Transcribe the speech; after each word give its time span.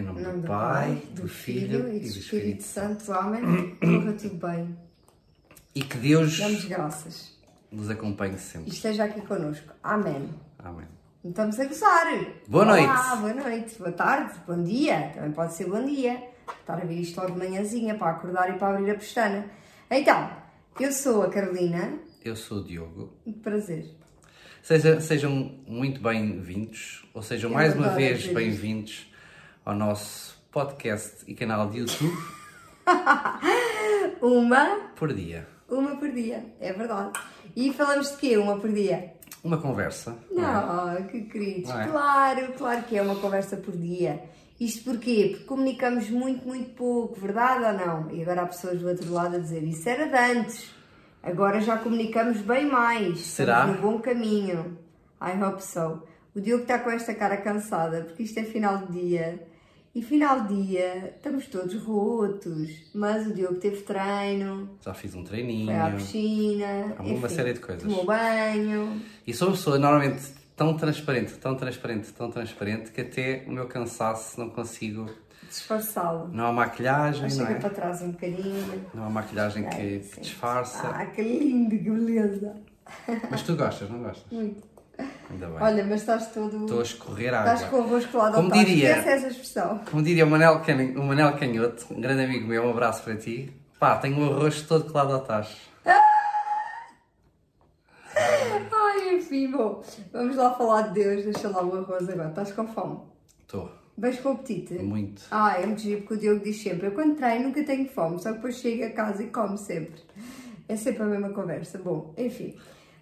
Em 0.00 0.04
nome, 0.04 0.20
Em 0.20 0.24
nome 0.24 0.40
do 0.40 0.46
Pai, 0.48 1.02
do 1.10 1.28
Filho 1.28 1.94
e 1.94 2.00
do 2.00 2.06
Espírito 2.06 2.62
Santo. 2.62 3.12
Amém. 3.12 3.76
Corra 3.76 4.12
tudo 4.14 4.46
bem. 4.46 4.76
E 5.74 5.82
que 5.82 5.98
Deus 5.98 6.38
Damos 6.38 6.64
graças. 6.64 7.38
nos 7.70 7.90
acompanhe 7.90 8.38
sempre. 8.38 8.70
E 8.70 8.72
esteja 8.72 9.04
aqui 9.04 9.20
connosco. 9.20 9.72
Amém. 9.82 10.30
Amém. 10.58 10.86
Estamos 11.22 11.60
a 11.60 11.64
gozar. 11.66 12.06
Boa 12.48 12.64
Olá, 12.64 12.76
noite. 12.76 13.20
boa 13.20 13.34
noite, 13.50 13.78
boa 13.78 13.92
tarde, 13.92 14.32
bom 14.46 14.62
dia. 14.62 15.10
Também 15.14 15.32
pode 15.32 15.52
ser 15.54 15.66
bom 15.68 15.84
dia. 15.84 16.22
Estar 16.60 16.80
a 16.80 16.84
ver 16.84 16.94
isto 16.98 17.20
logo 17.20 17.32
de 17.32 17.38
manhãzinha 17.38 17.94
para 17.94 18.12
acordar 18.12 18.48
e 18.54 18.58
para 18.58 18.76
abrir 18.78 18.90
a 18.92 18.94
pestana. 18.94 19.44
Então, 19.90 20.30
eu 20.80 20.90
sou 20.92 21.22
a 21.24 21.30
Carolina. 21.30 21.98
Eu 22.24 22.34
sou 22.36 22.58
o 22.58 22.64
Diogo. 22.64 23.12
Prazer. 23.42 23.86
Seja- 24.62 25.00
sejam 25.00 25.58
muito 25.66 26.00
bem-vindos, 26.02 27.06
ou 27.14 27.22
sejam 27.22 27.50
Eu 27.50 27.54
mais 27.54 27.74
uma 27.74 27.90
vez 27.90 28.26
bem-vindos 28.28 29.09
ao 29.70 29.76
nosso 29.76 30.36
podcast 30.50 31.18
e 31.28 31.34
canal 31.34 31.70
de 31.70 31.78
YouTube 31.78 32.12
Uma, 34.20 34.90
por 34.96 35.12
dia. 35.14 35.46
uma 35.68 35.94
por 35.96 36.10
dia. 36.10 36.44
É 36.60 36.72
verdade. 36.72 37.12
E 37.54 37.72
falamos 37.72 38.10
de 38.10 38.16
quê? 38.16 38.36
Uma 38.36 38.58
por 38.58 38.72
dia? 38.72 39.14
Uma 39.44 39.58
conversa. 39.58 40.18
não 40.28 40.90
é? 40.90 40.98
Não, 41.00 41.06
que 41.06 41.20
queridos. 41.22 41.70
É? 41.70 41.86
Claro, 41.86 42.52
claro 42.58 42.82
que 42.82 42.96
é 42.98 43.02
uma 43.02 43.14
conversa 43.14 43.56
por 43.56 43.76
dia. 43.76 44.20
Isto 44.58 44.90
porquê? 44.90 45.28
Porque 45.30 45.44
comunicamos 45.44 46.10
muito, 46.10 46.46
muito 46.46 46.70
pouco, 46.74 47.18
verdade 47.20 47.64
ou 47.64 47.72
não? 47.86 48.10
E 48.10 48.22
agora 48.22 48.42
há 48.42 48.46
pessoas 48.46 48.80
do 48.80 48.88
outro 48.88 49.12
lado 49.12 49.36
a 49.36 49.38
dizer 49.38 49.62
isso 49.62 49.88
era 49.88 50.08
de 50.08 50.38
antes. 50.40 50.74
Agora 51.22 51.60
já 51.60 51.78
comunicamos 51.78 52.38
bem 52.38 52.66
mais. 52.66 53.20
Será? 53.20 53.60
Estamos 53.60 53.76
no 53.80 53.82
bom 53.92 54.00
caminho. 54.00 54.76
I 55.22 55.40
hope 55.40 55.62
so. 55.62 56.02
O 56.34 56.40
Diogo 56.40 56.62
está 56.62 56.80
com 56.80 56.90
esta 56.90 57.14
cara 57.14 57.36
cansada 57.36 58.02
porque 58.02 58.24
isto 58.24 58.38
é 58.40 58.42
final 58.42 58.78
de 58.86 59.00
dia. 59.00 59.46
E 59.92 60.02
final 60.02 60.42
de 60.46 60.66
dia 60.68 61.14
estamos 61.16 61.46
todos 61.48 61.74
rotos. 61.82 62.70
Mas 62.94 63.26
o 63.26 63.34
Diogo 63.34 63.56
teve 63.56 63.82
treino, 63.82 64.70
Já 64.80 64.94
fiz 64.94 65.14
um 65.14 65.24
treininho. 65.24 65.66
foi 65.66 65.74
à 65.74 65.90
piscina. 65.90 66.94
Há 66.96 67.02
uma 67.02 67.28
série 67.28 67.52
de 67.54 67.60
coisas. 67.60 67.82
Tomou 67.82 68.04
banho. 68.04 69.00
E 69.26 69.34
sou 69.34 69.48
uma 69.48 69.56
pessoa 69.56 69.78
normalmente 69.78 70.22
tão 70.56 70.76
transparente, 70.76 71.32
tão 71.38 71.56
transparente, 71.56 72.12
tão 72.12 72.30
transparente 72.30 72.92
que 72.92 73.00
até 73.00 73.44
o 73.48 73.50
meu 73.52 73.66
cansaço 73.66 74.38
não 74.38 74.48
consigo. 74.50 75.06
Disfarçá-lo. 75.48 76.28
Não 76.28 76.46
há 76.46 76.52
maquilhagem, 76.52 77.22
não 77.22 77.30
Chega 77.30 77.50
é? 77.50 77.54
para 77.58 77.70
trás 77.70 78.00
um 78.02 78.12
bocadinho. 78.12 78.86
Não 78.94 79.06
há 79.06 79.10
maquilhagem 79.10 79.68
que, 79.68 79.98
que 79.98 80.20
disfarça. 80.20 80.86
Ah, 80.88 81.06
que 81.06 81.20
lindo, 81.20 81.70
que 81.76 81.90
beleza. 81.90 82.54
Mas 83.28 83.42
tu 83.42 83.56
gostas, 83.56 83.90
não 83.90 83.98
gostas? 84.00 84.24
Muito. 84.30 84.62
Ainda 85.30 85.46
bem. 85.46 85.56
Olha, 85.60 85.84
mas 85.84 86.00
estás 86.00 86.32
todo. 86.32 86.64
Estou 86.64 86.80
a 86.80 86.82
escorrer 86.82 87.32
Estás 87.32 87.62
água. 87.62 87.70
com 87.70 87.76
o 87.84 87.86
arroz 87.88 88.06
colado 88.06 88.34
Como 88.34 88.50
diria- 88.52 88.90
Esquece 88.98 89.08
essa 89.08 89.26
expressão. 89.28 89.78
Como 89.90 90.02
diria 90.02 90.24
o 90.26 90.30
Manel, 90.30 90.60
Can... 90.60 90.76
o 91.00 91.04
Manel 91.04 91.36
Canhoto, 91.36 91.86
um 91.94 92.00
grande 92.00 92.24
amigo 92.24 92.46
meu, 92.48 92.64
um 92.64 92.70
abraço 92.70 93.02
para 93.04 93.16
ti. 93.16 93.52
Pá, 93.78 93.96
tenho 93.98 94.18
o 94.20 94.32
arroz 94.32 94.62
todo 94.62 94.90
colado 94.90 95.12
ao 95.14 95.20
tacho. 95.20 95.56
Ai, 98.14 99.14
enfim, 99.16 99.50
bom. 99.50 99.82
Vamos 100.12 100.36
lá 100.36 100.52
falar 100.54 100.82
de 100.88 100.94
Deus. 101.02 101.24
Deixa 101.24 101.48
lá 101.48 101.62
o 101.64 101.76
arroz 101.78 102.08
agora. 102.08 102.28
Estás 102.28 102.52
com 102.52 102.66
fome? 102.66 102.98
Estou. 103.42 103.70
Vais 103.96 104.18
com 104.20 104.30
apetite? 104.32 104.74
Muito. 104.74 105.22
Ah, 105.30 105.56
é 105.60 105.66
muito 105.66 105.80
giro 105.82 106.00
porque 106.02 106.14
o 106.14 106.18
Diogo 106.18 106.44
diz 106.44 106.60
sempre: 106.62 106.88
Eu 106.88 106.92
quando 106.92 107.16
treino 107.16 107.44
nunca 107.48 107.62
tenho 107.64 107.88
fome, 107.88 108.18
só 108.18 108.30
que 108.30 108.36
depois 108.36 108.56
chego 108.56 108.84
a 108.84 108.90
casa 108.90 109.22
e 109.22 109.28
como 109.28 109.56
sempre. 109.56 110.00
É 110.68 110.76
sempre 110.76 111.02
a 111.02 111.06
mesma 111.06 111.30
conversa. 111.30 111.78
Bom, 111.78 112.14
enfim. 112.16 112.56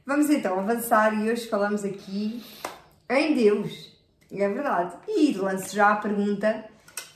Vamos 0.09 0.31
então 0.31 0.59
avançar 0.59 1.13
e 1.23 1.31
hoje 1.31 1.47
falamos 1.49 1.85
aqui 1.85 2.43
em 3.11 3.35
Deus. 3.35 3.95
É 4.33 4.49
verdade. 4.49 4.97
E 5.07 5.35
lanço 5.35 5.77
já 5.77 5.91
a 5.91 5.97
pergunta 5.97 6.65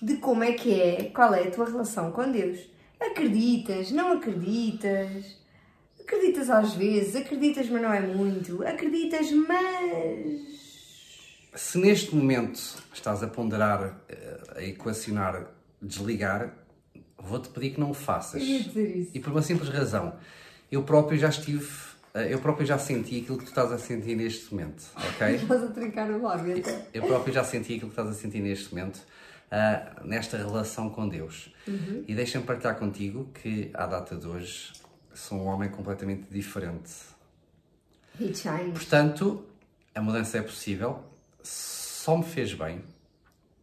de 0.02 0.18
como 0.18 0.44
é 0.44 0.52
que 0.52 0.78
é, 0.78 1.04
qual 1.04 1.32
é 1.32 1.48
a 1.48 1.50
tua 1.50 1.64
relação 1.64 2.12
com 2.12 2.30
Deus. 2.30 2.60
Acreditas? 3.00 3.90
Não 3.92 4.12
acreditas? 4.12 5.38
Acreditas 6.02 6.50
às 6.50 6.75
vezes, 6.75 7.16
acreditas, 7.16 7.66
mas 7.70 7.81
não 7.81 7.94
é 7.94 8.00
muito. 8.02 8.62
Acreditas, 8.62 9.32
mas. 9.32 10.42
Se 11.54 11.78
neste 11.78 12.14
momento 12.14 12.60
estás 12.92 13.22
a 13.22 13.26
ponderar, 13.26 14.02
eh, 14.06 14.41
a 14.56 14.62
equacionar, 14.64 15.47
desligar, 15.81 16.52
vou-te 17.19 17.48
pedir 17.48 17.70
que 17.70 17.81
não 17.81 17.86
o 17.86 17.91
Eu 17.92 17.94
faças. 17.94 18.42
ia 18.42 18.62
dizer 18.62 18.97
isso. 18.98 19.10
E 19.14 19.19
por 19.19 19.32
uma 19.32 19.41
simples 19.41 19.70
razão. 19.70 20.12
Eu 20.70 20.82
próprio 20.82 21.19
já 21.19 21.31
estive, 21.31 21.69
eu 22.15 22.39
próprio 22.41 22.67
já 22.67 22.78
senti 22.78 23.21
aquilo 23.21 23.39
que 23.39 23.45
tu 23.45 23.49
estás 23.49 23.73
a 23.73 23.78
sentir 23.78 24.15
neste 24.17 24.53
momento, 24.55 24.84
ok? 24.97 25.34
Estás 25.37 25.62
a 25.62 25.67
trincar 25.69 26.11
o 26.11 26.23
lábio 26.23 26.59
até. 26.59 26.87
Eu 26.93 27.05
próprio 27.06 27.33
já 27.33 27.43
senti 27.45 27.75
aquilo 27.77 27.91
que 27.91 28.00
estás 28.00 28.09
a 28.09 28.12
sentir 28.15 28.41
neste 28.41 28.75
momento, 28.75 29.00
ah, 29.50 30.00
nesta 30.05 30.37
relação 30.37 30.91
com 30.91 31.09
Deus. 31.09 31.53
E 32.06 32.15
deixa-me 32.15 32.45
partilhar 32.45 32.77
contigo 32.78 33.31
que, 33.34 33.71
à 33.75 33.87
data 33.87 34.17
de 34.17 34.27
hoje, 34.27 34.73
sou 35.15 35.39
um 35.39 35.47
homem 35.47 35.71
completamente 35.71 36.27
diferente. 36.31 36.91
He 38.21 38.34
shines. 38.34 38.73
Portanto, 38.75 39.44
a 39.94 40.00
mudança 40.03 40.37
é 40.39 40.43
possível, 40.43 41.03
só 41.43 42.17
me 42.19 42.25
fez 42.25 42.53
bem. 42.53 42.83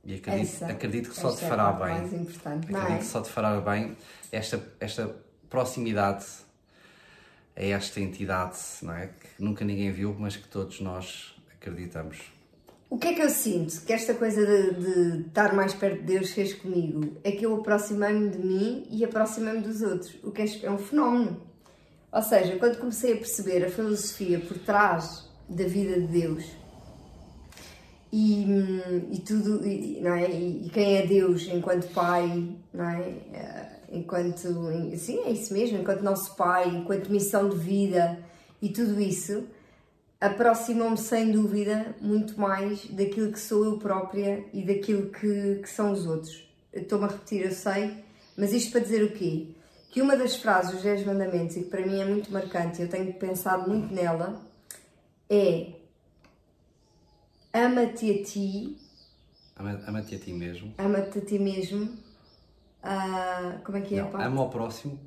E 0.03 0.15
acredito, 0.15 0.41
Essa- 0.55 0.67
acredito 0.67 1.09
que 1.09 1.15
só 1.15 1.31
te 1.35 1.43
é 1.45 1.49
fará 1.49 1.71
parte 1.73 1.91
bem. 1.91 2.01
mais 2.01 2.13
importante, 2.13 2.65
Acredito 2.75 2.93
é? 2.93 2.97
que 2.97 3.05
só 3.05 3.21
te 3.21 3.29
fará 3.29 3.59
bem 3.61 3.95
esta, 4.31 4.59
esta 4.79 5.13
proximidade 5.49 6.25
a 7.55 7.63
esta 7.63 7.99
entidade, 7.99 8.57
não 8.81 8.93
é? 8.93 9.07
Que 9.07 9.43
nunca 9.43 9.65
ninguém 9.65 9.91
viu, 9.91 10.15
mas 10.17 10.35
que 10.35 10.47
todos 10.47 10.79
nós 10.79 11.35
acreditamos. 11.53 12.17
O 12.89 12.97
que 12.97 13.09
é 13.09 13.13
que 13.13 13.21
eu 13.21 13.29
sinto 13.29 13.81
que 13.85 13.93
esta 13.93 14.15
coisa 14.15 14.43
de, 14.45 14.73
de 14.73 15.27
estar 15.27 15.53
mais 15.53 15.73
perto 15.73 15.99
de 15.99 16.05
Deus 16.05 16.31
fez 16.31 16.53
comigo? 16.53 17.17
É 17.23 17.31
que 17.31 17.45
eu 17.45 17.55
aproximei-me 17.55 18.29
de 18.29 18.39
mim 18.39 18.87
e 18.89 19.05
aproximei-me 19.05 19.61
dos 19.61 19.81
outros, 19.81 20.17
o 20.23 20.31
que 20.31 20.41
é, 20.41 20.45
é 20.63 20.71
um 20.71 20.79
fenómeno. 20.79 21.39
Ou 22.11 22.21
seja, 22.23 22.57
quando 22.57 22.79
comecei 22.79 23.13
a 23.13 23.17
perceber 23.17 23.63
a 23.63 23.69
filosofia 23.69 24.39
por 24.39 24.57
trás 24.57 25.29
da 25.47 25.65
vida 25.65 25.99
de 25.99 26.07
Deus 26.07 26.45
e, 28.11 28.45
hum, 28.47 29.09
e 29.11 29.19
tudo, 29.19 29.65
e, 29.65 30.01
não 30.01 30.13
é? 30.13 30.29
E, 30.29 30.65
e 30.65 30.69
quem 30.69 30.97
é 30.97 31.05
Deus 31.05 31.47
enquanto 31.47 31.87
Pai, 31.93 32.55
não 32.73 32.89
é? 32.89 33.78
Enquanto, 33.91 34.37
sim, 34.97 35.19
é 35.25 35.31
isso 35.31 35.51
mesmo, 35.53 35.77
enquanto 35.79 36.01
nosso 36.01 36.35
Pai, 36.35 36.67
enquanto 36.69 37.09
missão 37.09 37.49
de 37.49 37.55
vida 37.57 38.19
e 38.61 38.69
tudo 38.69 38.99
isso, 39.01 39.45
aproximam-me 40.21 40.97
sem 40.97 41.31
dúvida 41.31 41.95
muito 42.01 42.39
mais 42.39 42.85
daquilo 42.87 43.31
que 43.31 43.39
sou 43.39 43.65
eu 43.65 43.77
própria 43.79 44.45
e 44.53 44.61
daquilo 44.63 45.09
que, 45.09 45.55
que 45.61 45.69
são 45.69 45.91
os 45.91 46.05
outros. 46.05 46.47
Estou-me 46.71 47.05
a 47.05 47.07
repetir, 47.07 47.43
eu 47.45 47.51
sei, 47.51 48.03
mas 48.37 48.53
isto 48.53 48.71
para 48.71 48.81
dizer 48.81 49.03
o 49.03 49.11
quê? 49.11 49.47
Que 49.89 50.01
uma 50.03 50.15
das 50.15 50.35
frases 50.35 50.71
dos 50.71 50.83
10 50.83 51.03
mandamentos, 51.05 51.55
e 51.57 51.63
que 51.63 51.69
para 51.69 51.83
mim 51.85 51.99
é 51.99 52.05
muito 52.05 52.31
marcante, 52.31 52.81
eu 52.81 52.87
tenho 52.87 53.11
pensado 53.13 53.67
muito 53.67 53.91
nela, 53.93 54.39
é 55.27 55.71
ama-te 57.53 58.11
a 58.11 58.23
ti, 58.23 58.77
Ama- 59.57 59.81
Ama-te 59.87 60.15
a 60.15 60.19
ti 60.19 60.31
mesmo. 60.31 60.73
ama-te 60.77 61.17
a 61.17 61.21
ti 61.21 61.39
mesmo, 61.39 61.89
ah, 62.83 63.57
como 63.63 63.77
é 63.77 63.81
que 63.81 63.95
é? 63.95 64.01
Não, 64.03 64.21
ama 64.21 64.41
ao 64.41 64.49
próximo 64.49 64.99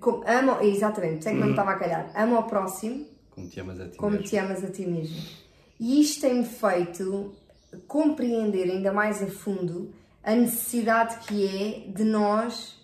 Como- 0.00 0.22
ama, 0.26 0.62
exatamente, 0.62 1.24
sei 1.24 1.32
que 1.34 1.38
não 1.38 1.46
me 1.46 1.52
estava 1.52 1.72
a 1.72 1.76
calhar, 1.78 2.10
ama 2.14 2.36
ao 2.36 2.44
próximo 2.44 3.06
como 3.30 3.48
te 3.48 3.60
amas 3.60 3.80
a 3.80 3.88
ti 3.88 3.96
como 3.98 4.10
mesmo. 4.12 4.26
te 4.26 4.36
amas 4.38 4.64
a 4.64 4.70
ti 4.70 4.86
mesmo. 4.86 5.22
E 5.78 6.00
isto 6.00 6.20
tem-me 6.22 6.44
feito 6.44 7.34
compreender 7.86 8.70
ainda 8.70 8.92
mais 8.92 9.22
a 9.22 9.26
fundo 9.26 9.92
a 10.22 10.34
necessidade 10.34 11.18
que 11.26 11.46
é 11.46 11.90
de 11.92 12.02
nós, 12.04 12.76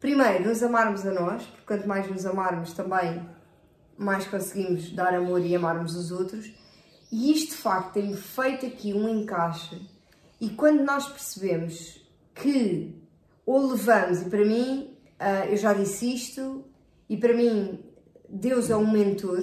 primeiro, 0.00 0.48
nos 0.48 0.62
amarmos 0.62 1.06
a 1.06 1.12
nós, 1.12 1.44
porque 1.44 1.64
quanto 1.66 1.86
mais 1.86 2.10
nos 2.10 2.26
amarmos 2.26 2.72
também, 2.72 3.22
mais 3.96 4.26
conseguimos 4.26 4.90
dar 4.92 5.14
amor 5.14 5.40
e 5.40 5.54
amarmos 5.54 5.94
os 5.94 6.10
outros. 6.10 6.50
E 7.12 7.30
isto 7.32 7.50
de 7.50 7.56
facto 7.62 7.92
tem 7.94 8.14
feito 8.16 8.66
aqui 8.66 8.92
um 8.92 9.08
encaixe. 9.08 9.80
E 10.40 10.50
quando 10.50 10.82
nós 10.84 11.06
percebemos 11.08 12.00
que 12.34 12.97
ou 13.48 13.70
levamos, 13.70 14.20
e 14.20 14.28
para 14.28 14.44
mim, 14.44 14.94
ah, 15.18 15.46
eu 15.46 15.56
já 15.56 15.72
disse 15.72 16.14
isto, 16.14 16.66
e 17.08 17.16
para 17.16 17.34
mim, 17.34 17.82
Deus 18.28 18.68
é 18.68 18.76
um 18.76 18.92
mentor, 18.92 19.42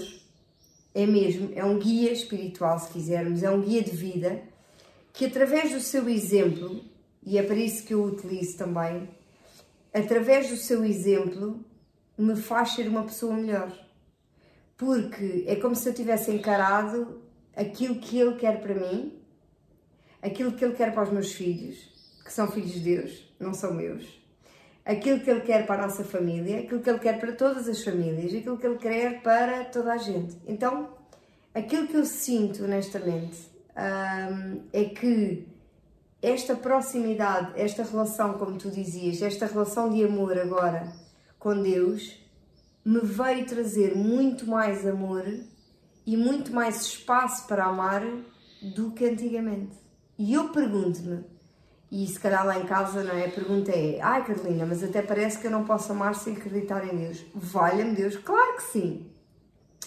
é 0.94 1.08
mesmo, 1.08 1.50
é 1.56 1.66
um 1.66 1.80
guia 1.80 2.12
espiritual, 2.12 2.78
se 2.78 2.94
quisermos, 2.94 3.42
é 3.42 3.50
um 3.50 3.62
guia 3.62 3.82
de 3.82 3.90
vida, 3.90 4.44
que 5.12 5.26
através 5.26 5.72
do 5.72 5.80
seu 5.80 6.08
exemplo, 6.08 6.86
e 7.24 7.36
é 7.40 7.42
para 7.42 7.56
isso 7.56 7.84
que 7.84 7.96
eu 7.96 8.04
o 8.04 8.06
utilizo 8.06 8.56
também, 8.60 9.10
através 9.92 10.52
do 10.52 10.56
seu 10.56 10.86
exemplo, 10.86 11.66
me 12.16 12.36
faz 12.36 12.76
ser 12.76 12.88
uma 12.88 13.06
pessoa 13.06 13.34
melhor. 13.34 13.72
Porque 14.78 15.46
é 15.48 15.56
como 15.56 15.76
se 15.76 15.90
eu 15.90 15.96
tivesse 15.96 16.30
encarado 16.30 17.24
aquilo 17.56 17.96
que 17.96 18.20
ele 18.20 18.36
quer 18.36 18.62
para 18.62 18.76
mim, 18.76 19.14
aquilo 20.22 20.52
que 20.52 20.64
ele 20.64 20.76
quer 20.76 20.94
para 20.94 21.06
os 21.06 21.10
meus 21.10 21.32
filhos, 21.32 21.76
que 22.24 22.32
são 22.32 22.48
filhos 22.52 22.72
de 22.72 22.82
Deus, 22.82 23.25
não 23.40 23.54
são 23.54 23.74
meus, 23.74 24.22
aquilo 24.86 25.20
que 25.20 25.30
ele 25.30 25.42
quer 25.42 25.66
para 25.66 25.84
a 25.84 25.88
nossa 25.88 26.04
família, 26.04 26.60
aquilo 26.60 26.82
que 26.82 26.90
ele 26.90 27.00
quer 27.00 27.20
para 27.20 27.34
todas 27.34 27.68
as 27.68 27.84
famílias, 27.84 28.34
aquilo 28.34 28.58
que 28.58 28.68
ele 28.68 28.78
quer 28.78 29.22
para 29.22 29.66
toda 29.66 29.94
a 29.94 29.98
gente. 29.98 30.38
Então, 30.48 30.90
aquilo 31.54 31.88
que 31.88 31.96
eu 31.96 32.06
sinto 32.06 32.64
honestamente 32.64 33.50
hum, 33.76 34.62
é 34.72 34.86
que 34.86 35.48
esta 36.22 36.56
proximidade, 36.56 37.60
esta 37.60 37.84
relação, 37.84 38.34
como 38.34 38.58
tu 38.58 38.70
dizias, 38.70 39.22
esta 39.22 39.46
relação 39.46 39.90
de 39.90 40.04
amor 40.04 40.38
agora 40.38 40.92
com 41.38 41.62
Deus, 41.62 42.20
me 42.84 43.00
veio 43.00 43.46
trazer 43.46 43.96
muito 43.96 44.48
mais 44.48 44.86
amor 44.86 45.26
e 46.06 46.16
muito 46.16 46.54
mais 46.54 46.82
espaço 46.82 47.48
para 47.48 47.66
amar 47.66 48.04
do 48.62 48.92
que 48.92 49.06
antigamente. 49.06 49.76
E 50.18 50.34
eu 50.34 50.50
pergunto-me, 50.50 51.24
e 51.92 52.06
se 52.08 52.20
calhar 52.20 52.46
lá 52.46 52.60
em 52.60 52.66
casa, 52.66 53.04
não 53.04 53.14
é? 53.14 53.26
A 53.26 53.32
pergunta 53.32 53.72
é: 53.72 54.00
ai 54.02 54.26
Carolina, 54.26 54.66
mas 54.66 54.84
até 54.84 55.02
parece 55.02 55.40
que 55.40 55.48
eu 55.48 55.52
não 55.52 55.66
posso 55.66 55.92
amar 55.92 56.16
sem 56.16 56.36
acreditar 56.36 56.86
em 56.86 56.98
Deus. 56.98 57.26
Valha-me 57.34 57.96
Deus, 57.96 58.18
claro 58.18 58.56
que 58.58 58.64
sim. 58.64 59.06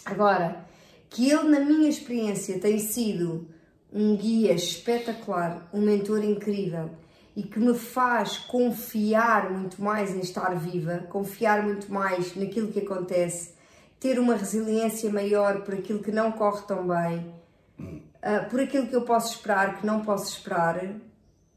Agora, 0.05 0.65
que 1.11 1.31
Ele, 1.31 1.49
na 1.49 1.61
minha 1.61 1.89
experiência, 1.89 2.59
tem 2.59 2.79
sido 2.79 3.49
um 3.93 4.17
guia 4.17 4.53
espetacular, 4.53 5.69
um 5.73 5.81
mentor 5.81 6.23
incrível 6.23 6.91
e 7.35 7.43
que 7.43 7.59
me 7.59 7.75
faz 7.75 8.37
confiar 8.37 9.51
muito 9.51 9.81
mais 9.83 10.15
em 10.15 10.21
estar 10.21 10.55
viva, 10.57 11.07
confiar 11.09 11.63
muito 11.63 11.93
mais 11.93 12.35
naquilo 12.35 12.73
que 12.73 12.81
acontece, 12.81 13.55
ter 14.01 14.19
uma 14.19 14.35
resiliência 14.35 15.11
maior 15.11 15.63
por 15.63 15.75
aquilo 15.75 16.01
que 16.01 16.11
não 16.11 16.33
corre 16.33 16.63
tão 16.67 16.87
bem, 16.87 17.33
uh, 17.79 18.51
por 18.51 18.61
aquilo 18.61 18.89
que 18.89 18.97
eu 18.97 19.03
posso 19.03 19.37
esperar, 19.37 19.79
que 19.79 19.87
não 19.87 20.01
posso 20.01 20.33
esperar, 20.33 20.97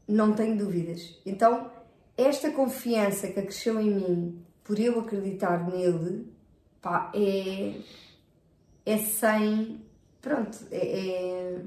não 0.08 0.32
tenho 0.32 0.56
dúvidas. 0.56 1.20
Então, 1.24 1.70
esta 2.16 2.50
confiança 2.50 3.28
que 3.28 3.42
cresceu 3.42 3.80
em 3.80 3.90
mim, 3.90 4.44
por 4.64 4.78
eu 4.78 5.00
acreditar 5.00 5.66
nele, 5.68 6.32
pá, 6.80 7.10
é, 7.14 7.74
é 8.84 8.98
sem. 8.98 9.80
Pronto, 10.20 10.58
é, 10.70 10.76
é 10.76 11.62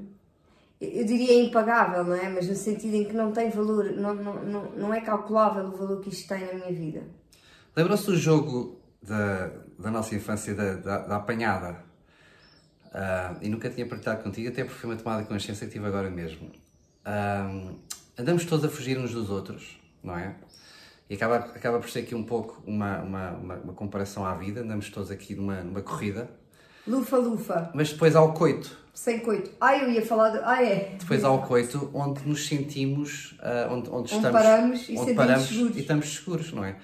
eu 0.80 1.06
diria 1.06 1.42
impagável, 1.42 2.04
não 2.04 2.14
é? 2.14 2.28
Mas 2.28 2.48
no 2.48 2.54
sentido 2.54 2.94
em 2.94 3.04
que 3.04 3.14
não 3.14 3.32
tem 3.32 3.50
valor, 3.50 3.92
não, 3.92 4.14
não, 4.14 4.44
não, 4.44 4.72
não 4.72 4.94
é 4.94 5.00
calculável 5.00 5.64
o 5.64 5.76
valor 5.76 6.00
que 6.00 6.10
isto 6.10 6.28
tem 6.28 6.46
na 6.46 6.52
minha 6.52 6.72
vida. 6.72 7.02
Lembra-se 7.74 8.06
do 8.06 8.16
jogo 8.16 8.78
da, 9.02 9.50
da 9.78 9.90
nossa 9.90 10.14
infância, 10.14 10.54
da, 10.54 10.74
da, 10.74 10.98
da 10.98 11.16
apanhada? 11.16 11.82
Uh, 12.86 13.36
e 13.40 13.48
nunca 13.48 13.70
tinha 13.70 13.86
partilhado 13.86 14.22
contigo, 14.22 14.48
até 14.48 14.64
porque 14.64 14.78
foi 14.78 14.90
uma 14.90 14.96
tomada 14.96 15.22
de 15.22 15.28
consciência 15.28 15.66
que 15.66 15.72
tive 15.72 15.86
agora 15.86 16.10
mesmo. 16.10 16.50
Uh, 17.06 17.78
andamos 18.18 18.44
todos 18.44 18.64
a 18.64 18.68
fugir 18.68 18.98
uns 18.98 19.12
dos 19.12 19.30
outros, 19.30 19.78
não 20.02 20.16
é? 20.16 20.34
E 21.08 21.14
acaba, 21.14 21.36
acaba 21.36 21.78
por 21.78 21.88
ser 21.88 22.00
aqui 22.00 22.14
um 22.14 22.24
pouco 22.24 22.62
uma, 22.66 22.98
uma, 23.00 23.30
uma, 23.32 23.54
uma 23.56 23.72
comparação 23.72 24.26
à 24.26 24.34
vida, 24.34 24.60
andamos 24.60 24.90
todos 24.90 25.10
aqui 25.10 25.34
numa, 25.34 25.62
numa 25.62 25.82
corrida. 25.82 26.28
Lufa-lufa. 26.86 27.70
Mas 27.74 27.92
depois 27.92 28.16
há 28.16 28.22
o 28.22 28.32
coito 28.32 28.86
sem 28.96 29.20
coito. 29.20 29.50
Ah, 29.60 29.76
eu 29.76 29.90
ia 29.90 30.04
falar 30.04 30.30
de. 30.30 30.38
Ah, 30.42 30.64
é. 30.64 30.96
Depois 30.98 31.22
há 31.22 31.30
o 31.30 31.42
coito 31.42 31.90
onde 31.92 32.26
nos 32.26 32.46
sentimos, 32.46 33.32
uh, 33.32 33.70
onde, 33.70 33.90
onde, 33.90 33.90
onde, 33.90 34.14
estamos. 34.14 34.32
Paramos 34.32 34.88
e 34.88 34.96
onde 34.96 35.14
paramos 35.14 35.48
seguros. 35.48 35.76
e 35.76 35.80
estamos 35.80 36.14
seguros, 36.14 36.52
não 36.52 36.64
é? 36.64 36.76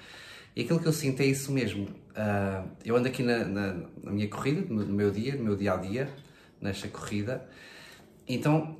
E 0.55 0.61
aquilo 0.61 0.79
que 0.79 0.85
eu 0.85 0.93
sinto 0.93 1.21
é 1.21 1.25
isso 1.25 1.51
mesmo. 1.51 1.85
Uh, 1.85 2.69
eu 2.85 2.95
ando 2.95 3.07
aqui 3.07 3.23
na, 3.23 3.43
na, 3.43 3.73
na, 4.03 4.11
minha 4.11 4.29
corrida, 4.29 4.61
no 4.71 4.85
meu 4.85 5.09
dia, 5.09 5.35
no 5.35 5.43
meu 5.43 5.55
dia 5.55 5.73
a 5.73 5.77
dia, 5.77 6.07
nesta 6.61 6.87
corrida. 6.87 7.43
Então, 8.27 8.77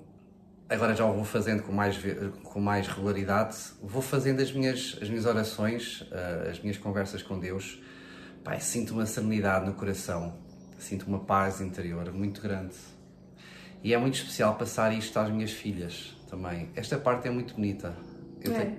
agora 0.74 0.96
já 0.96 1.06
o 1.06 1.14
vou 1.14 1.24
fazendo 1.24 1.64
com 1.64 1.72
mais, 1.72 1.98
com 2.44 2.60
mais 2.60 2.88
regularidade. 2.88 3.58
Vou 3.82 4.02
fazendo 4.02 4.42
as 4.42 4.52
minhas, 4.52 4.98
as 5.02 5.10
minhas 5.10 5.26
orações, 5.26 6.02
uh, 6.02 6.50
as 6.50 6.60
minhas 6.60 6.78
conversas 6.78 7.22
com 7.22 7.40
Deus. 7.40 7.82
Pai, 8.44 8.60
sinto 8.60 8.94
uma 8.94 9.06
serenidade 9.06 9.66
no 9.66 9.74
coração, 9.74 10.38
sinto 10.78 11.06
uma 11.08 11.20
paz 11.20 11.62
interior 11.62 12.12
muito 12.12 12.42
grande 12.42 12.76
e 13.84 13.94
é 13.94 13.98
muito 13.98 14.16
especial 14.16 14.56
passar 14.56 14.98
isto 14.98 15.20
às 15.20 15.30
minhas 15.30 15.52
filhas 15.52 16.16
também. 16.30 16.70
Esta 16.76 16.98
parte 16.98 17.28
é 17.28 17.32
muito 17.32 17.54
bonita. 17.56 17.94
Eu 18.42 18.54
é. 18.54 18.78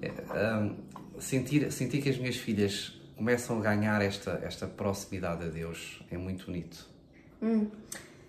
é, 0.00 0.56
um, 0.56 0.76
sentir, 1.18 1.70
sentir 1.72 2.00
que 2.00 2.08
as 2.08 2.16
minhas 2.16 2.36
filhas 2.36 3.00
começam 3.16 3.58
a 3.58 3.60
ganhar 3.60 4.00
esta, 4.00 4.40
esta 4.44 4.66
proximidade 4.66 5.44
a 5.44 5.48
Deus 5.48 6.00
é 6.10 6.16
muito 6.16 6.46
bonito. 6.46 6.88
Hum. 7.42 7.68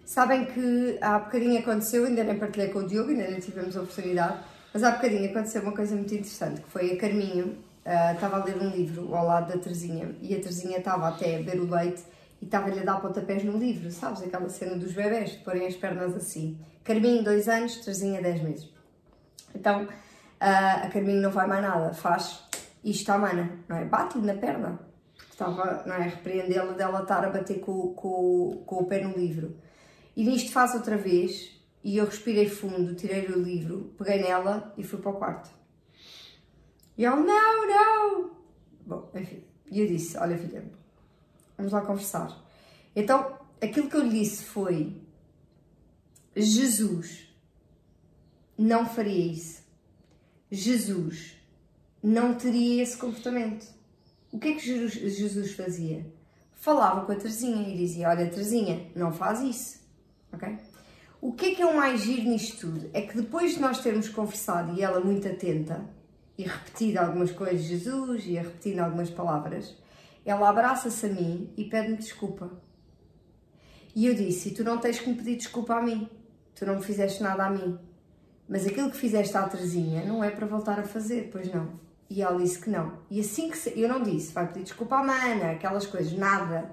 Sabem 0.06 0.46
que 0.46 1.00
há 1.02 1.18
bocadinho 1.18 1.60
aconteceu, 1.60 2.06
ainda 2.06 2.24
nem 2.24 2.38
partilhei 2.38 2.70
com 2.70 2.80
o 2.80 2.88
Diogo, 2.88 3.10
ainda 3.10 3.28
nem 3.28 3.40
tivemos 3.40 3.76
a 3.76 3.82
oportunidade, 3.82 4.38
mas 4.72 4.84
há 4.84 4.92
bocadinho 4.92 5.30
aconteceu 5.32 5.64
uma 5.64 5.72
coisa 5.72 5.96
muito 5.96 6.14
interessante, 6.14 6.62
que 6.62 6.70
foi 6.70 6.92
a 6.92 6.98
Carminho 6.98 7.58
uh, 7.86 8.14
estava 8.14 8.38
a 8.38 8.46
ler 8.46 8.56
um 8.62 8.70
livro 8.70 9.16
ao 9.16 9.26
lado 9.26 9.52
da 9.52 9.60
Terezinha 9.60 10.16
e 10.22 10.36
a 10.36 10.40
Terezinha 10.40 10.78
estava 10.78 11.08
até 11.08 11.36
a 11.36 11.38
beber 11.40 11.60
o 11.60 11.70
leite 11.70 12.04
e 12.40 12.46
estava-lhe 12.46 12.80
a 12.80 12.84
dar 12.84 13.02
pontapés 13.02 13.44
no 13.44 13.58
livro, 13.58 13.90
sabes? 13.90 14.22
Aquela 14.22 14.48
cena 14.48 14.76
dos 14.76 14.94
bebés, 14.94 15.32
de 15.32 15.38
porem 15.40 15.66
as 15.66 15.76
pernas 15.76 16.16
assim. 16.16 16.56
Carminho, 16.84 17.24
dois 17.24 17.50
anos, 17.50 17.78
Terezinha, 17.78 18.22
dez 18.22 18.40
meses. 18.42 18.70
Então, 19.56 19.88
a 20.40 20.88
Carminho 20.90 21.22
não 21.22 21.32
vai 21.32 21.48
mais 21.48 21.64
nada, 21.64 21.94
faz 21.94 22.44
isto 22.84 23.10
à 23.10 23.18
mana, 23.18 23.58
não 23.68 23.78
é? 23.78 23.86
Bate-lhe 23.86 24.26
na 24.28 24.36
perna. 24.36 24.80
Estava, 25.32 25.84
não 25.86 25.96
é? 25.96 26.04
Repreendê-la 26.04 26.74
dela 26.74 27.02
estar 27.02 27.26
a 27.26 27.30
bater 27.30 27.60
com, 27.60 27.94
com, 27.94 28.64
com 28.66 28.76
o 28.76 28.86
pé 28.86 29.02
no 29.02 29.18
livro. 29.18 29.56
E 30.16 30.24
nisto 30.24 30.52
faz 30.52 30.74
outra 30.74 30.98
vez, 30.98 31.52
e 31.84 31.98
eu 31.98 32.06
respirei 32.06 32.50
fundo, 32.50 32.96
tirei 32.96 33.28
o 33.28 33.42
livro, 33.42 33.94
peguei 33.98 34.22
nela 34.22 34.74
e 34.78 34.84
fui 34.84 35.00
para 35.00 35.12
o 35.12 35.16
quarto. 35.16 35.50
E 36.98 37.04
ela, 37.04 37.18
não, 37.18 37.68
não! 37.68 38.32
Bom, 38.86 39.12
enfim, 39.14 39.44
e 39.70 39.82
eu 39.82 39.88
disse, 39.88 40.18
olha 40.18 40.38
filha, 40.38 40.64
Vamos 41.58 41.72
lá 41.72 41.82
conversar. 41.82 42.38
Então, 42.96 43.38
aquilo 43.62 43.90
que 43.90 43.96
eu 43.96 44.02
lhe 44.02 44.20
disse 44.20 44.44
foi: 44.44 45.02
Jesus 46.36 47.30
não 48.58 48.86
faria 48.86 49.32
isso. 49.32 49.64
Jesus 50.52 51.38
não 52.04 52.36
teria 52.36 52.84
esse 52.84 52.98
comportamento. 52.98 53.66
O 54.32 54.40
que 54.40 54.50
é 54.50 54.54
que 54.56 54.88
Jesus 54.88 55.54
fazia? 55.54 56.06
Falava 56.54 57.06
com 57.06 57.12
a 57.12 57.16
Terezinha 57.16 57.70
e 57.70 57.78
dizia: 57.78 58.10
Olha, 58.10 58.30
Terezinha, 58.30 58.92
não 58.96 59.14
faz 59.14 59.40
isso. 59.42 59.85
Ok? 60.36 60.58
O 61.22 61.34
que 61.34 61.48
é 61.48 61.56
que 61.56 61.62
é 61.62 61.66
o 61.66 61.76
mais 61.76 62.02
giro 62.02 62.30
nisto 62.30 62.68
tudo? 62.68 62.90
É 62.94 63.02
que 63.02 63.16
depois 63.16 63.56
de 63.56 63.62
nós 63.62 63.80
termos 63.80 64.10
conversado 64.10 64.74
e 64.74 64.84
ela 64.84 65.00
muito 65.00 65.28
atenta 65.28 65.84
e 66.38 66.44
repetido 66.44 67.00
algumas 67.00 67.32
coisas 67.32 67.64
de 67.64 67.78
Jesus 67.78 68.24
e 68.28 68.38
a 68.38 68.42
repetindo 68.42 68.80
algumas 68.80 69.10
palavras, 69.10 69.76
ela 70.26 70.50
abraça-se 70.50 71.06
a 71.06 71.10
mim 71.10 71.52
e 71.58 71.64
pede-me 71.66 71.98
desculpa. 71.98 72.52
E 73.96 74.06
eu 74.06 74.14
disse: 74.14 74.52
Tu 74.52 74.64
não 74.64 74.78
tens 74.78 75.00
que 75.00 75.10
me 75.10 75.16
pedir 75.16 75.38
desculpa 75.38 75.76
a 75.76 75.82
mim. 75.82 76.10
Tu 76.54 76.66
não 76.66 76.76
me 76.76 76.84
fizeste 76.84 77.24
nada 77.24 77.46
a 77.46 77.50
mim. 77.50 77.80
Mas 78.48 78.68
aquilo 78.68 78.92
que 78.92 78.98
fizeste 78.98 79.36
à 79.36 79.44
Terezinha 79.44 80.06
não 80.06 80.24
é 80.24 80.30
para 80.30 80.46
voltar 80.46 80.80
a 80.80 80.84
fazer, 80.84 81.30
pois 81.32 81.52
não. 81.52 81.80
E 82.10 82.22
ela 82.22 82.38
disse 82.38 82.60
que 82.60 82.70
não. 82.70 83.00
E 83.10 83.20
assim 83.20 83.50
que 83.50 83.58
se... 83.58 83.80
eu 83.80 83.90
não 83.90 84.04
disse, 84.04 84.32
vai 84.32 84.48
pedir 84.48 84.64
desculpa 84.64 84.98
à 84.98 85.04
mana, 85.04 85.52
aquelas 85.52 85.88
coisas, 85.88 86.14
nada. 86.14 86.72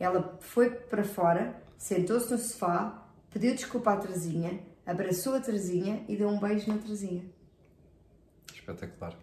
Ela 0.00 0.36
foi 0.40 0.70
para 0.70 1.04
fora, 1.04 1.62
sentou-se 1.78 2.32
no 2.32 2.38
sofá, 2.38 3.01
pediu 3.32 3.54
desculpa 3.54 3.92
à 3.92 3.96
Terezinha, 3.96 4.60
abraçou 4.86 5.34
a 5.34 5.40
Terezinha 5.40 6.04
e 6.08 6.16
deu 6.16 6.28
um 6.28 6.38
beijo 6.38 6.68
na 6.68 6.78
Terezinha. 6.78 7.24
Espetacular. 8.52 9.16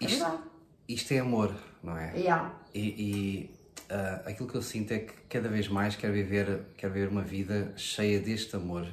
É 0.00 0.04
isto, 0.04 0.40
isto 0.88 1.12
é 1.12 1.18
amor 1.18 1.54
não 1.84 1.96
é? 1.98 2.16
Yeah. 2.16 2.58
E, 2.74 2.80
e 2.80 3.50
uh, 3.92 4.28
aquilo 4.28 4.48
que 4.48 4.54
eu 4.54 4.62
sinto 4.62 4.92
é 4.92 5.00
que 5.00 5.12
cada 5.28 5.48
vez 5.48 5.68
mais 5.68 5.94
quero 5.94 6.14
viver, 6.14 6.64
quero 6.76 6.92
viver 6.92 7.08
uma 7.08 7.22
vida 7.22 7.74
cheia 7.76 8.18
deste 8.18 8.56
amor, 8.56 8.88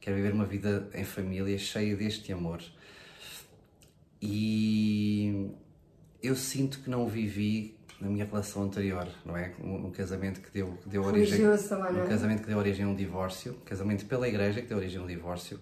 quero 0.00 0.16
viver 0.16 0.32
uma 0.32 0.46
vida 0.46 0.88
em 0.94 1.04
família 1.04 1.58
cheia 1.58 1.96
deste 1.96 2.32
amor. 2.32 2.62
E 4.22 5.50
eu 6.22 6.36
sinto 6.36 6.80
que 6.80 6.88
não 6.88 7.08
vivi 7.08 7.76
na 8.00 8.08
minha 8.08 8.24
relação 8.24 8.62
anterior, 8.62 9.08
não 9.24 9.36
é? 9.36 9.52
Um, 9.62 9.90
casamento 9.90 10.40
que 10.40 10.50
deu, 10.50 10.78
que 10.82 10.88
deu 10.88 11.02
origem, 11.02 11.46
um 11.46 12.08
casamento 12.08 12.42
que 12.42 12.48
deu 12.48 12.58
origem 12.58 12.84
a 12.84 12.88
um 12.88 12.94
divórcio, 12.94 13.52
um 13.52 13.64
casamento 13.64 14.06
pela 14.06 14.26
igreja 14.26 14.62
que 14.62 14.68
deu 14.68 14.78
origem 14.78 14.98
a 14.98 15.02
um 15.02 15.06
divórcio. 15.06 15.60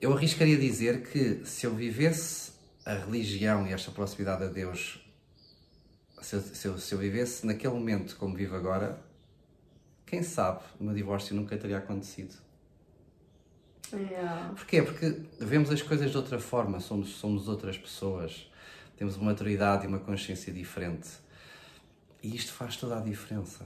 Eu 0.00 0.12
arriscaria 0.12 0.58
dizer 0.58 1.02
que 1.08 1.42
se 1.44 1.66
eu 1.66 1.74
vivesse 1.74 2.52
a 2.84 2.94
religião 2.94 3.66
e 3.66 3.72
esta 3.72 3.90
proximidade 3.90 4.44
a 4.44 4.48
Deus 4.48 5.06
se 6.26 6.34
eu, 6.34 6.40
se, 6.40 6.66
eu, 6.66 6.78
se 6.78 6.94
eu 6.94 6.98
vivesse 6.98 7.46
naquele 7.46 7.72
momento 7.72 8.16
como 8.16 8.34
vivo 8.34 8.56
agora, 8.56 8.98
quem 10.04 10.22
sabe 10.22 10.60
o 10.80 10.84
meu 10.84 10.94
divórcio 10.94 11.36
nunca 11.36 11.56
teria 11.56 11.78
acontecido. 11.78 12.34
Yeah. 13.92 14.52
Porquê? 14.56 14.82
Porque 14.82 15.22
vemos 15.38 15.70
as 15.70 15.80
coisas 15.82 16.10
de 16.10 16.16
outra 16.16 16.40
forma, 16.40 16.80
somos, 16.80 17.10
somos 17.10 17.46
outras 17.48 17.78
pessoas, 17.78 18.50
temos 18.96 19.16
uma 19.16 19.26
maturidade 19.26 19.84
e 19.84 19.86
uma 19.86 19.98
consciência 19.98 20.52
diferente. 20.52 21.08
E 22.22 22.34
isto 22.34 22.52
faz 22.52 22.76
toda 22.76 22.98
a 22.98 23.00
diferença. 23.00 23.64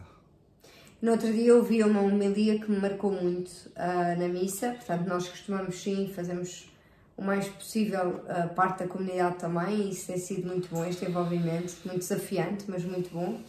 No 1.00 1.12
outro 1.12 1.32
dia 1.32 1.54
ouvi 1.54 1.82
uma 1.82 2.02
homilia 2.02 2.58
que 2.58 2.70
me 2.70 2.78
marcou 2.78 3.10
muito 3.10 3.48
uh, 3.48 4.18
na 4.18 4.28
missa, 4.28 4.72
portanto, 4.72 5.06
nós 5.06 5.28
costumamos 5.28 5.80
sim, 5.80 6.12
fazemos 6.14 6.70
o 7.16 7.22
mais 7.22 7.48
possível 7.48 8.22
a 8.28 8.48
parte 8.48 8.80
da 8.80 8.88
comunidade 8.88 9.36
também, 9.36 9.76
e 9.76 9.90
isso 9.90 10.08
tem 10.08 10.18
sido 10.18 10.46
muito 10.46 10.68
bom, 10.68 10.84
este 10.84 11.06
envolvimento, 11.06 11.74
muito 11.84 12.00
desafiante, 12.00 12.64
mas 12.68 12.84
muito 12.84 13.10
bom. 13.10 13.40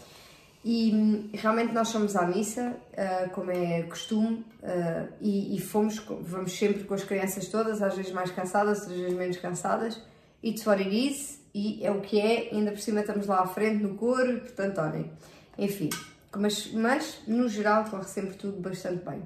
E 0.63 0.91
hum, 0.93 1.29
realmente 1.33 1.73
nós 1.73 1.87
somos 1.87 2.15
à 2.15 2.25
missa, 2.25 2.73
uh, 2.93 3.29
como 3.31 3.51
é 3.51 3.83
costume, 3.83 4.45
uh, 4.61 5.11
e, 5.19 5.55
e, 5.55 5.59
fomos, 5.59 5.97
vamos 6.21 6.57
sempre 6.57 6.83
com 6.83 6.93
as 6.93 7.03
crianças 7.03 7.47
todas, 7.47 7.81
às 7.81 7.95
vezes 7.95 8.11
mais 8.11 8.31
cansadas, 8.31 8.81
outras 8.81 8.97
vezes 8.97 9.17
menos 9.17 9.37
cansadas. 9.37 10.01
It's 10.43 10.65
what 10.65 10.81
it 10.81 10.95
is, 10.95 11.40
e 11.53 11.85
é 11.85 11.91
o 11.91 12.01
que 12.01 12.19
é, 12.19 12.49
ainda 12.51 12.71
por 12.71 12.79
cima 12.79 13.01
estamos 13.01 13.27
lá 13.27 13.41
à 13.41 13.47
frente 13.47 13.83
no 13.83 13.95
coro, 13.95 14.39
portanto, 14.39 14.79
olhem, 14.79 15.11
enfim. 15.57 15.89
Mas, 16.35 16.71
mas, 16.71 17.21
no 17.27 17.49
geral, 17.49 17.85
corre 17.85 18.05
sempre 18.05 18.35
tudo 18.35 18.61
bastante 18.61 19.03
bem. 19.03 19.21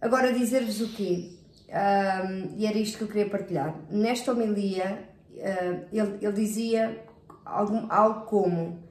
Agora, 0.00 0.32
dizer-vos 0.32 0.80
o 0.80 0.88
quê? 0.94 1.32
Um, 1.68 2.58
e 2.58 2.66
era 2.66 2.78
isto 2.78 2.98
que 2.98 3.04
eu 3.04 3.08
queria 3.08 3.28
partilhar. 3.28 3.74
Nesta 3.90 4.32
homilia, 4.32 5.04
uh, 5.34 5.86
ele, 5.92 6.18
ele 6.22 6.32
dizia 6.32 7.04
algo, 7.44 7.86
algo 7.90 8.26
como 8.26 8.82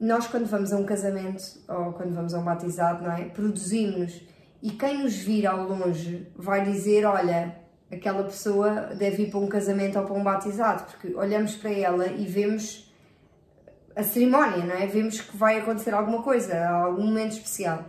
nós 0.00 0.26
quando 0.26 0.46
vamos 0.46 0.72
a 0.72 0.76
um 0.76 0.84
casamento 0.84 1.42
ou 1.68 1.92
quando 1.92 2.14
vamos 2.14 2.32
a 2.34 2.38
um 2.38 2.44
batizado, 2.44 3.04
não 3.04 3.12
é? 3.12 3.26
Produzimos 3.26 4.22
e 4.62 4.70
quem 4.70 5.02
nos 5.02 5.14
vir 5.16 5.46
ao 5.46 5.68
longe 5.68 6.26
vai 6.34 6.64
dizer, 6.64 7.04
olha, 7.04 7.54
aquela 7.90 8.24
pessoa 8.24 8.94
deve 8.94 9.24
ir 9.24 9.30
para 9.30 9.38
um 9.38 9.48
casamento 9.48 9.98
ou 9.98 10.04
para 10.04 10.14
um 10.14 10.22
batizado, 10.22 10.84
porque 10.84 11.14
olhamos 11.14 11.54
para 11.54 11.70
ela 11.70 12.06
e 12.06 12.26
vemos 12.26 12.92
a 13.94 14.02
cerimónia, 14.02 14.64
não 14.64 14.74
é? 14.74 14.86
Vemos 14.86 15.20
que 15.20 15.36
vai 15.36 15.58
acontecer 15.58 15.94
alguma 15.94 16.22
coisa, 16.22 16.68
algum 16.68 17.06
momento 17.06 17.32
especial. 17.32 17.86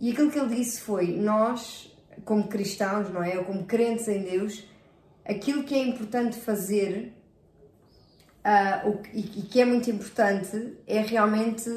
E 0.00 0.10
aquilo 0.10 0.30
que 0.30 0.38
ele 0.38 0.54
disse 0.54 0.80
foi, 0.80 1.08
nós, 1.08 1.94
como 2.24 2.48
cristãos, 2.48 3.10
não 3.12 3.22
é? 3.22 3.38
Ou 3.38 3.44
como 3.44 3.64
crentes 3.64 4.08
em 4.08 4.22
Deus, 4.22 4.64
aquilo 5.24 5.64
que 5.64 5.74
é 5.74 5.78
importante 5.78 6.36
fazer 6.36 7.12
uh, 8.44 8.90
o, 8.90 9.02
e, 9.12 9.40
e, 9.40 9.42
que 9.42 9.60
é 9.60 9.64
muito 9.64 9.90
importante 9.90 10.78
é 10.86 11.00
realmente 11.00 11.68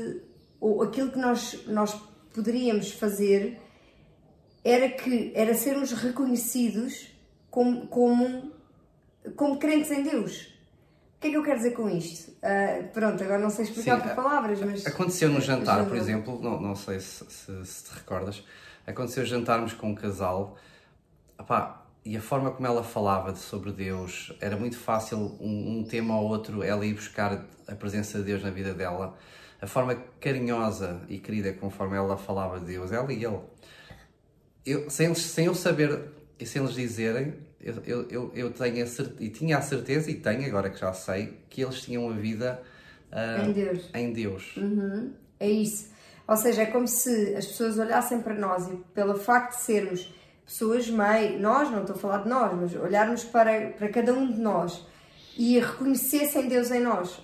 o, 0.60 0.84
aquilo 0.84 1.12
que 1.12 1.18
nós, 1.20 1.66
nós 1.68 1.94
poderíamos 2.34 2.92
fazer 2.92 3.60
era 4.64 4.90
que 4.90 5.32
era 5.36 5.54
sermos 5.54 5.92
reconhecidos 5.92 7.19
como, 7.50 7.88
como, 7.88 8.52
como 9.36 9.60
crentes 9.60 9.92
em 9.92 10.04
Deus. 10.04 10.54
O 11.18 11.22
que 11.22 11.28
é 11.28 11.32
que 11.32 11.38
eu 11.38 11.44
quero 11.44 11.58
dizer 11.58 11.72
com 11.72 11.90
isto? 11.90 12.32
Uh, 12.32 12.88
pronto, 12.94 13.22
agora 13.22 13.40
não 13.40 13.50
sei 13.50 13.66
explicar 13.66 14.02
Sim, 14.02 14.08
por 14.08 14.16
palavras, 14.16 14.62
mas. 14.62 14.88
Aconteceu 14.88 15.30
no 15.30 15.42
jantar, 15.42 15.86
por 15.86 15.98
exemplo, 15.98 16.40
não, 16.42 16.62
não 16.62 16.76
sei 16.76 17.00
se, 17.00 17.26
se, 17.30 17.66
se, 17.66 17.84
te 17.84 17.94
recordas, 17.94 18.44
aconteceu 18.88 19.26
jantarmos 19.26 19.74
com 19.74 19.90
um 19.90 19.96
casal. 19.96 20.58
E 22.06 22.16
a 22.16 22.22
forma 22.22 22.52
como 22.52 22.66
ela 22.66 22.84
falava 22.84 23.36
sobre 23.36 23.72
Deus 23.72 24.34
era 24.40 24.56
muito 24.56 24.78
fácil 24.78 25.38
um, 25.42 25.80
um, 25.80 25.84
tema 25.84 26.18
ou 26.18 26.30
outro 26.30 26.64
ela 26.64 26.86
ir 26.86 26.94
buscar 26.94 27.46
a 27.68 27.76
presença 27.76 28.20
de 28.20 28.26
Deus 28.26 28.42
na 28.44 28.50
vida 28.50 28.74
dela 28.74 29.18
a 29.62 29.68
forma 29.68 29.96
carinhosa 30.20 31.02
e 31.10 31.20
querida 31.20 31.52
conforme 31.54 31.98
ela 31.98 32.18
falava 32.18 32.60
de 32.60 32.66
Deus 32.66 32.92
ela 32.92 33.12
e 33.12 33.24
ele 33.24 33.40
eu, 34.66 34.90
sem, 34.90 35.14
sem 35.16 35.46
eu 35.46 35.56
saber 35.56 36.00
e 36.40 36.46
sem 36.46 36.62
eles 36.62 36.76
dizerem 36.76 37.34
eu, 37.62 38.08
eu, 38.10 38.32
eu 38.34 38.52
tenho 38.52 38.84
a 38.84 38.88
certeza, 38.88 39.24
e 39.24 39.30
tinha 39.30 39.58
a 39.58 39.62
certeza 39.62 40.10
e 40.10 40.16
tenho 40.16 40.46
agora 40.46 40.70
que 40.70 40.80
já 40.80 40.94
sei 40.94 41.38
que 41.50 41.62
eles 41.62 41.82
tinham 41.82 42.06
uma 42.06 42.14
vida 42.14 42.62
uh, 43.12 43.50
em 43.50 43.52
Deus, 43.52 43.90
em 43.94 44.14
Deus. 44.14 44.56
Uhum. 44.56 45.14
é 45.40 45.50
isso 45.50 45.90
ou 46.30 46.38
seja, 46.38 46.62
é 46.62 46.66
como 46.68 46.88
se 46.88 47.34
as 47.34 47.48
pessoas 47.48 47.80
olhassem 47.80 48.22
para 48.22 48.36
nós 48.36 48.68
e 48.68 48.76
pelo 48.94 49.16
facto 49.16 49.58
de 49.58 49.64
sermos 49.64 50.14
pessoas 50.46 50.88
meio, 50.88 51.40
nós, 51.40 51.72
não 51.72 51.82
estou 51.82 51.96
a 51.96 52.00
falar 52.00 52.18
de 52.20 52.30
nós, 52.30 52.54
mas 52.54 52.76
olharmos 52.76 53.24
para, 53.24 53.70
para 53.72 53.90
cada 53.90 54.14
um 54.14 54.32
de 54.32 54.40
nós 54.40 54.86
e 55.36 55.58
reconhecessem 55.58 56.48
Deus 56.48 56.70
em 56.70 56.82
nós 56.82 57.20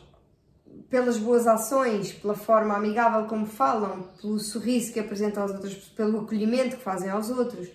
pelas 0.89 1.19
boas 1.19 1.45
ações, 1.45 2.13
pela 2.13 2.33
forma 2.33 2.75
amigável 2.75 3.27
como 3.27 3.45
falam, 3.45 4.09
pelo 4.19 4.39
sorriso 4.39 4.91
que 4.91 4.99
apresentam 4.99 5.43
aos 5.43 5.51
outros, 5.51 5.75
pelo 5.89 6.21
acolhimento 6.21 6.77
que 6.77 6.83
fazem 6.83 7.11
aos 7.11 7.29
outros, 7.29 7.69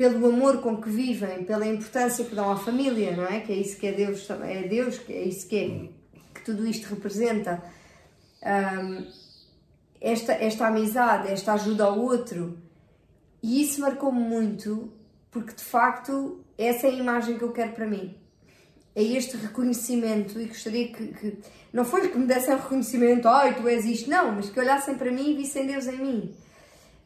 pelo 0.00 0.28
amor 0.28 0.62
com 0.62 0.78
que 0.80 0.88
vivem, 0.88 1.44
pela 1.44 1.66
importância 1.66 2.24
que 2.24 2.34
dão 2.34 2.50
à 2.50 2.56
família, 2.56 3.14
não 3.14 3.26
é? 3.26 3.40
Que 3.40 3.52
é 3.52 3.56
isso 3.56 3.76
que 3.76 3.86
é 3.86 3.92
Deus, 3.92 4.26
é 4.30 4.62
Deus, 4.66 4.98
que 4.98 5.12
é 5.12 5.24
isso 5.24 5.46
que 5.46 5.56
é, 5.58 5.88
que 6.34 6.42
tudo 6.42 6.66
isto 6.66 6.86
representa. 6.88 7.62
Um, 8.42 9.06
esta, 10.00 10.32
esta 10.32 10.68
amizade, 10.68 11.30
esta 11.30 11.52
ajuda 11.52 11.84
ao 11.84 11.98
outro, 11.98 12.58
e 13.42 13.60
isso 13.60 13.82
marcou-me 13.82 14.22
muito, 14.22 14.90
porque 15.30 15.52
de 15.52 15.64
facto 15.64 16.42
essa 16.56 16.86
é 16.86 16.90
a 16.92 16.94
imagem 16.94 17.36
que 17.36 17.44
eu 17.44 17.52
quero 17.52 17.72
para 17.72 17.86
mim. 17.86 18.16
É 18.96 19.02
este 19.02 19.36
reconhecimento 19.36 20.40
e 20.40 20.46
gostaria 20.46 20.88
que, 20.88 21.08
que 21.08 21.38
não 21.74 21.84
foi 21.84 22.08
que 22.08 22.16
me 22.16 22.24
dessem 22.24 22.56
reconhecimento, 22.56 23.28
ai, 23.28 23.54
tu 23.54 23.68
és 23.68 23.84
isto, 23.84 24.08
não, 24.08 24.32
mas 24.32 24.48
que 24.48 24.58
olhassem 24.58 24.94
para 24.94 25.12
mim 25.12 25.32
e 25.32 25.36
vissem 25.36 25.66
Deus 25.66 25.86
em 25.86 25.98
mim. 25.98 26.34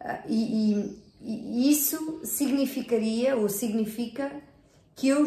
Uh, 0.00 0.18
e, 0.28 0.74
e, 0.74 1.03
e, 1.24 1.70
isso 1.70 2.20
significaria, 2.22 3.34
ou 3.34 3.48
significa, 3.48 4.30
que 4.94 5.08
eu 5.08 5.26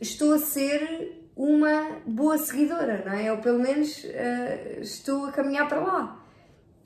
estou 0.00 0.34
a 0.34 0.38
ser 0.38 1.20
uma 1.36 2.00
boa 2.04 2.36
seguidora, 2.36 3.04
não 3.06 3.12
é? 3.12 3.32
Ou 3.32 3.38
pelo 3.38 3.60
menos 3.60 4.04
uh, 4.04 4.80
estou 4.80 5.26
a 5.26 5.32
caminhar 5.32 5.68
para 5.68 5.80
lá. 5.80 6.26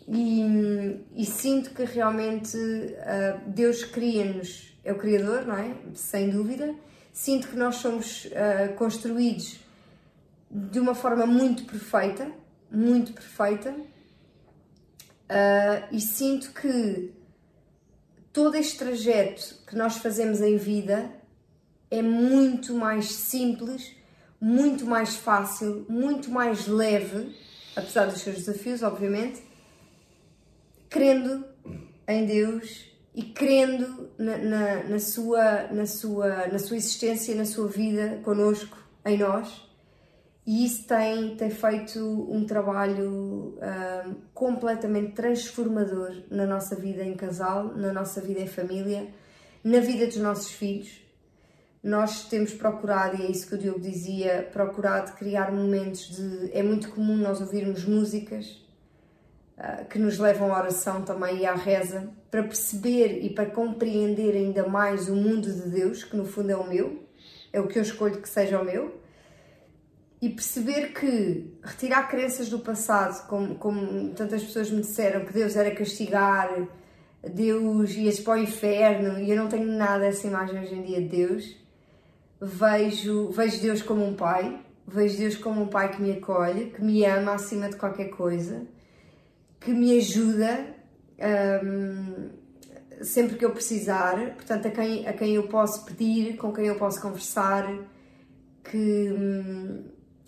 E, 0.06 1.00
e 1.16 1.24
sinto 1.24 1.70
que 1.70 1.84
realmente 1.84 2.56
uh, 2.56 3.40
Deus 3.48 3.82
cria-nos, 3.84 4.78
é 4.84 4.92
o 4.92 4.98
Criador, 4.98 5.46
não 5.46 5.56
é? 5.56 5.74
Sem 5.94 6.30
dúvida. 6.30 6.74
Sinto 7.12 7.48
que 7.48 7.56
nós 7.56 7.76
somos 7.76 8.26
uh, 8.26 8.74
construídos 8.76 9.58
de 10.50 10.78
uma 10.78 10.94
forma 10.94 11.26
muito 11.26 11.64
perfeita, 11.64 12.30
muito 12.70 13.12
perfeita, 13.12 13.74
e 15.90 16.00
sinto 16.00 16.52
que 16.52 17.12
todo 18.34 18.56
este 18.56 18.76
trajeto 18.76 19.62
que 19.66 19.74
nós 19.74 19.96
fazemos 19.96 20.42
em 20.42 20.58
vida 20.58 21.10
é 21.90 22.02
muito 22.02 22.74
mais 22.74 23.06
simples, 23.06 23.96
muito 24.38 24.84
mais 24.84 25.16
fácil, 25.16 25.86
muito 25.88 26.30
mais 26.30 26.66
leve, 26.66 27.34
apesar 27.74 28.04
dos 28.06 28.20
seus 28.20 28.36
desafios, 28.36 28.82
obviamente 28.82 29.54
crendo 30.94 31.44
em 32.06 32.24
Deus 32.24 32.84
e 33.16 33.24
crendo 33.24 34.10
na, 34.16 34.38
na, 34.38 34.84
na, 34.84 34.98
sua, 35.00 35.66
na, 35.72 35.86
sua, 35.86 36.46
na 36.46 36.58
sua 36.60 36.76
existência, 36.76 37.34
na 37.34 37.44
sua 37.44 37.66
vida 37.66 38.20
connosco, 38.22 38.78
em 39.04 39.18
nós. 39.18 39.63
E 40.46 40.66
isso 40.66 40.86
tem, 40.86 41.36
tem 41.36 41.48
feito 41.48 41.98
um 42.30 42.44
trabalho 42.44 43.56
uh, 43.56 44.14
completamente 44.34 45.12
transformador 45.12 46.22
na 46.30 46.46
nossa 46.46 46.76
vida 46.76 47.02
em 47.02 47.14
casal, 47.14 47.74
na 47.74 47.92
nossa 47.92 48.20
vida 48.20 48.40
em 48.40 48.46
família, 48.46 49.08
na 49.62 49.80
vida 49.80 50.06
dos 50.06 50.18
nossos 50.18 50.50
filhos. 50.52 51.02
Nós 51.82 52.28
temos 52.28 52.52
procurado, 52.52 53.16
e 53.16 53.26
é 53.26 53.30
isso 53.30 53.48
que 53.48 53.54
o 53.54 53.58
Diogo 53.58 53.80
dizia, 53.80 54.48
procurado 54.52 55.12
criar 55.12 55.50
momentos 55.50 56.14
de. 56.14 56.50
É 56.52 56.62
muito 56.62 56.90
comum 56.90 57.16
nós 57.16 57.40
ouvirmos 57.40 57.84
músicas 57.84 58.62
ah, 59.56 59.84
que 59.84 59.98
nos 59.98 60.18
levam 60.18 60.52
à 60.52 60.58
oração 60.58 61.02
também 61.02 61.38
e 61.38 61.46
à 61.46 61.54
reza, 61.54 62.10
para 62.30 62.42
perceber 62.42 63.22
e 63.22 63.30
para 63.30 63.46
compreender 63.46 64.34
ainda 64.34 64.66
mais 64.66 65.08
o 65.08 65.14
mundo 65.14 65.50
de 65.50 65.70
Deus, 65.70 66.04
que 66.04 66.16
no 66.16 66.24
fundo 66.24 66.50
é 66.50 66.56
o 66.56 66.66
meu, 66.66 67.02
é 67.52 67.60
o 67.60 67.68
que 67.68 67.78
eu 67.78 67.82
escolho 67.82 68.20
que 68.20 68.28
seja 68.28 68.60
o 68.60 68.64
meu, 68.64 69.03
e 70.24 70.30
perceber 70.30 70.92
que 70.92 71.52
retirar 71.62 72.08
crenças 72.08 72.48
do 72.48 72.58
passado, 72.58 73.26
como, 73.26 73.56
como 73.56 74.10
tantas 74.14 74.42
pessoas 74.42 74.70
me 74.70 74.80
disseram, 74.80 75.24
que 75.24 75.32
Deus 75.32 75.54
era 75.54 75.70
castigar, 75.74 76.66
Deus 77.22 77.90
ia-se 77.94 78.22
para 78.22 78.38
o 78.38 78.42
inferno, 78.42 79.18
e 79.18 79.30
eu 79.30 79.36
não 79.36 79.48
tenho 79.48 79.66
nada 79.66 80.00
dessa 80.00 80.26
imagem 80.26 80.60
hoje 80.60 80.74
em 80.74 80.82
dia 80.82 81.02
de 81.02 81.08
Deus. 81.08 81.56
Vejo, 82.40 83.28
vejo 83.32 83.60
Deus 83.60 83.82
como 83.82 84.02
um 84.02 84.14
pai, 84.14 84.60
vejo 84.86 85.18
Deus 85.18 85.36
como 85.36 85.62
um 85.62 85.66
pai 85.66 85.90
que 85.90 86.00
me 86.00 86.12
acolhe, 86.12 86.70
que 86.70 86.82
me 86.82 87.04
ama 87.04 87.34
acima 87.34 87.68
de 87.68 87.76
qualquer 87.76 88.08
coisa 88.08 88.66
que 89.60 89.72
me 89.72 89.96
ajuda 89.98 90.74
um, 91.64 92.28
sempre 93.02 93.36
que 93.36 93.44
eu 93.44 93.50
precisar, 93.50 94.34
portanto, 94.34 94.68
a 94.68 94.70
quem, 94.70 95.06
a 95.06 95.12
quem 95.12 95.34
eu 95.34 95.48
posso 95.48 95.84
pedir, 95.84 96.36
com 96.36 96.52
quem 96.52 96.66
eu 96.66 96.76
posso 96.76 97.00
conversar, 97.00 97.66
que, 98.62 99.10
hum, 99.10 99.84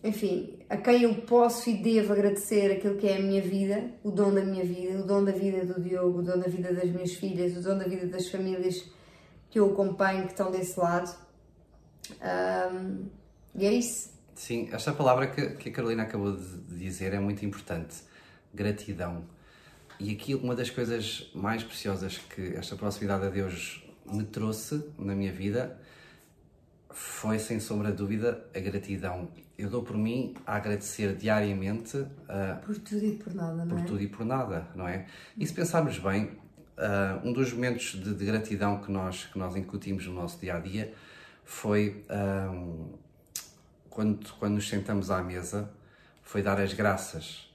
enfim, 0.06 0.58
a 0.68 0.76
quem 0.76 1.02
eu 1.02 1.14
posso 1.22 1.68
e 1.68 1.76
devo 1.76 2.12
agradecer 2.12 2.72
aquilo 2.72 2.96
que 2.96 3.06
é 3.06 3.16
a 3.16 3.20
minha 3.20 3.42
vida, 3.42 3.90
o 4.02 4.10
dom 4.10 4.32
da 4.32 4.44
minha 4.44 4.64
vida, 4.64 5.00
o 5.00 5.06
dom 5.06 5.24
da 5.24 5.32
vida 5.32 5.64
do 5.64 5.80
Diogo, 5.80 6.20
o 6.20 6.22
dom 6.22 6.38
da 6.38 6.48
vida 6.48 6.72
das 6.72 6.90
minhas 6.90 7.12
filhas, 7.14 7.56
o 7.56 7.62
dom 7.62 7.76
da 7.78 7.84
vida 7.84 8.06
das 8.06 8.28
famílias 8.28 8.84
que 9.50 9.58
eu 9.58 9.72
acompanho, 9.72 10.24
que 10.24 10.32
estão 10.32 10.50
desse 10.50 10.78
lado. 10.78 11.14
Um, 12.20 13.06
e 13.54 13.66
é 13.66 13.72
isso. 13.72 14.10
Sim, 14.34 14.68
esta 14.72 14.92
palavra 14.92 15.28
que, 15.28 15.50
que 15.56 15.68
a 15.70 15.72
Carolina 15.72 16.02
acabou 16.02 16.36
de 16.36 16.76
dizer 16.78 17.14
é 17.14 17.18
muito 17.18 17.44
importante 17.44 17.96
gratidão. 18.52 19.24
E 19.98 20.12
aqui 20.12 20.34
uma 20.34 20.54
das 20.54 20.68
coisas 20.68 21.30
mais 21.34 21.62
preciosas 21.62 22.18
que 22.18 22.54
esta 22.54 22.76
proximidade 22.76 23.24
a 23.24 23.30
Deus 23.30 23.82
me 24.04 24.24
trouxe 24.24 24.84
na 24.98 25.14
minha 25.14 25.32
vida 25.32 25.80
foi 26.90 27.38
sem 27.38 27.60
sombra 27.60 27.90
de 27.90 27.96
dúvida 27.96 28.46
a 28.54 28.60
gratidão. 28.60 29.28
Eu 29.58 29.70
dou 29.70 29.82
por 29.82 29.96
mim 29.96 30.34
a 30.46 30.56
agradecer 30.56 31.14
diariamente 31.16 31.96
uh, 31.96 32.60
por 32.64 32.76
tudo 32.78 33.04
e 33.04 33.12
por 33.12 33.34
nada, 33.34 33.64
não 33.64 33.68
por 33.68 33.78
é? 33.78 33.84
tudo 33.84 34.02
e 34.02 34.08
por 34.08 34.26
nada, 34.26 34.68
não 34.74 34.86
é? 34.86 35.06
E 35.36 35.46
se 35.46 35.54
pensarmos 35.54 35.98
bem, 35.98 36.24
uh, 36.76 37.26
um 37.26 37.32
dos 37.32 37.52
momentos 37.52 37.92
de, 37.92 38.14
de, 38.14 38.24
gratidão 38.24 38.80
que 38.80 38.90
nós, 38.90 39.24
que 39.24 39.38
nós 39.38 39.56
incutimos 39.56 40.06
no 40.06 40.12
nosso 40.12 40.38
dia 40.38 40.56
a 40.56 40.60
dia 40.60 40.92
foi 41.44 42.04
um, 42.52 42.92
quando, 43.88 44.30
quando 44.34 44.54
nos 44.54 44.68
sentamos 44.68 45.10
à 45.10 45.22
mesa, 45.22 45.70
foi 46.22 46.42
dar 46.42 46.60
as 46.60 46.74
graças. 46.74 47.46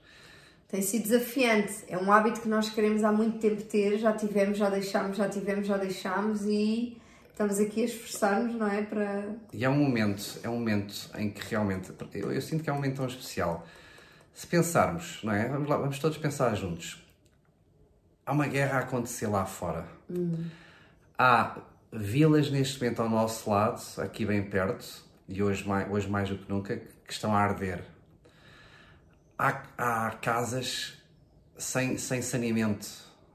Tem 0.67 0.81
sido 0.81 1.03
desafiante, 1.03 1.83
é 1.87 1.97
um 1.97 2.11
hábito 2.11 2.41
que 2.41 2.47
nós 2.47 2.69
queremos 2.69 3.03
há 3.03 3.11
muito 3.11 3.37
tempo 3.37 3.61
ter, 3.63 3.97
já 3.99 4.13
tivemos, 4.13 4.57
já 4.57 4.69
deixámos, 4.69 5.17
já 5.17 5.27
tivemos, 5.27 5.67
já 5.67 5.77
deixámos 5.77 6.45
e 6.45 6.97
estamos 7.31 7.59
aqui 7.59 7.81
a 7.81 7.85
esforçar-nos, 7.85 8.55
não 8.55 8.67
é? 8.67 8.83
Para... 8.83 9.35
E 9.51 9.65
é 9.65 9.69
um 9.69 9.77
momento, 9.77 10.39
é 10.43 10.49
um 10.49 10.53
momento 10.53 11.09
em 11.17 11.29
que 11.29 11.41
realmente, 11.49 11.91
eu, 12.13 12.31
eu, 12.31 12.41
sinto 12.41 12.63
que 12.63 12.69
é 12.69 12.73
um 12.73 12.75
momento 12.77 12.97
tão 12.97 13.07
especial. 13.07 13.65
Se 14.33 14.47
pensarmos, 14.47 15.19
não 15.23 15.33
é? 15.33 15.47
Vamos 15.49 15.67
lá, 15.67 15.77
vamos 15.77 15.99
todos 15.99 16.17
pensar 16.17 16.53
juntos. 16.55 17.03
Há 18.25 18.31
uma 18.31 18.47
guerra 18.47 18.77
a 18.77 18.81
acontecer 18.81 19.27
lá 19.27 19.45
fora. 19.45 19.87
Hum. 20.09 20.45
Há 21.17 21.57
vilas 21.91 22.49
neste 22.49 22.79
momento 22.79 23.01
ao 23.01 23.09
nosso 23.09 23.49
lado, 23.49 23.81
aqui 23.97 24.25
bem 24.25 24.43
perto, 24.43 25.03
e 25.27 25.41
hoje 25.41 25.67
mais, 25.67 25.91
hoje 25.91 26.09
mais 26.09 26.29
do 26.29 26.37
que 26.37 26.49
nunca, 26.49 26.77
que 26.77 27.13
estão 27.13 27.35
a 27.35 27.39
arder. 27.39 27.83
Há, 29.37 29.63
há 29.77 30.11
casas 30.21 30.97
sem, 31.57 31.97
sem 31.97 32.21
saneamento, 32.21 32.87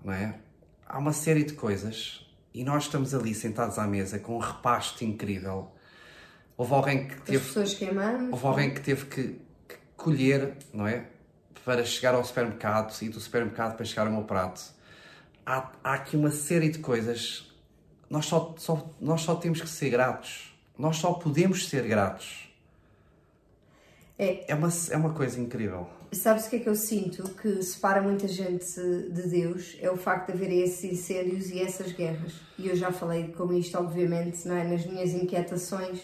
não 0.03 0.13
é? 0.13 0.35
Há 0.87 0.99
uma 0.99 1.13
série 1.13 1.43
de 1.43 1.55
coisas 1.55 2.26
e 2.57 2.65
nós 2.65 2.85
estamos 2.85 3.15
ali 3.15 3.35
sentados 3.35 3.79
à 3.79 3.87
mesa 3.87 4.19
com 4.19 4.37
um 4.37 4.39
repasto 4.39 5.05
incrível. 5.05 5.71
Houve 6.57 6.73
alguém 6.73 7.07
que 7.07 7.21
teve, 7.21 7.37
As 7.37 7.45
pessoas 7.49 7.75
queimamos. 7.75 8.33
houve 8.33 8.47
alguém 8.47 8.73
que 8.73 8.81
teve 8.81 9.05
que, 9.05 9.23
que 9.69 9.77
colher, 9.95 10.57
não 10.73 10.89
é? 10.89 11.07
Para 11.67 11.85
chegar 11.85 12.15
ao 12.15 12.25
supermercado 12.25 12.97
e 13.03 13.11
do 13.11 13.21
supermercado 13.21 13.77
para 13.77 13.85
chegar 13.85 14.07
ao 14.07 14.13
meu 14.13 14.25
prato. 14.25 14.63
Há, 15.45 15.71
há 15.85 15.93
aqui 15.93 16.17
uma 16.17 16.31
série 16.31 16.71
de 16.71 16.79
coisas. 16.79 17.53
Nós 18.09 18.25
só, 18.25 18.55
só, 18.57 18.91
nós 18.99 19.21
só 19.21 19.35
temos 19.35 19.61
que 19.61 19.69
ser 19.69 19.91
gratos. 19.91 20.57
Nós 20.79 20.97
só 20.97 21.13
podemos 21.13 21.69
ser 21.69 21.87
gratos. 21.87 22.51
É. 24.19 24.51
É 24.51 24.55
uma, 24.55 24.71
é 24.91 24.97
uma 24.97 25.13
coisa 25.13 25.39
incrível. 25.39 25.91
Sabes 26.13 26.47
o 26.47 26.51
que 26.51 26.57
é 26.57 26.59
que 26.61 26.69
eu 26.69 26.75
sinto 26.75 27.23
que 27.35 27.63
separa 27.63 28.01
muita 28.01 28.29
gente 28.29 28.81
de 29.11 29.29
Deus? 29.29 29.77
É 29.81 29.91
o 29.91 29.97
facto 29.97 30.27
de 30.27 30.33
haver 30.33 30.53
esses 30.53 30.85
incêndios 30.85 31.51
e 31.51 31.61
essas 31.61 31.93
guerras. 31.93 32.33
E 32.59 32.69
eu 32.69 32.77
já 32.77 32.93
falei 32.93 33.29
com 33.29 33.53
isto, 33.53 33.77
obviamente, 33.77 34.47
não 34.47 34.57
é? 34.57 34.65
nas 34.65 34.87
minhas 34.87 35.11
inquietações, 35.11 36.01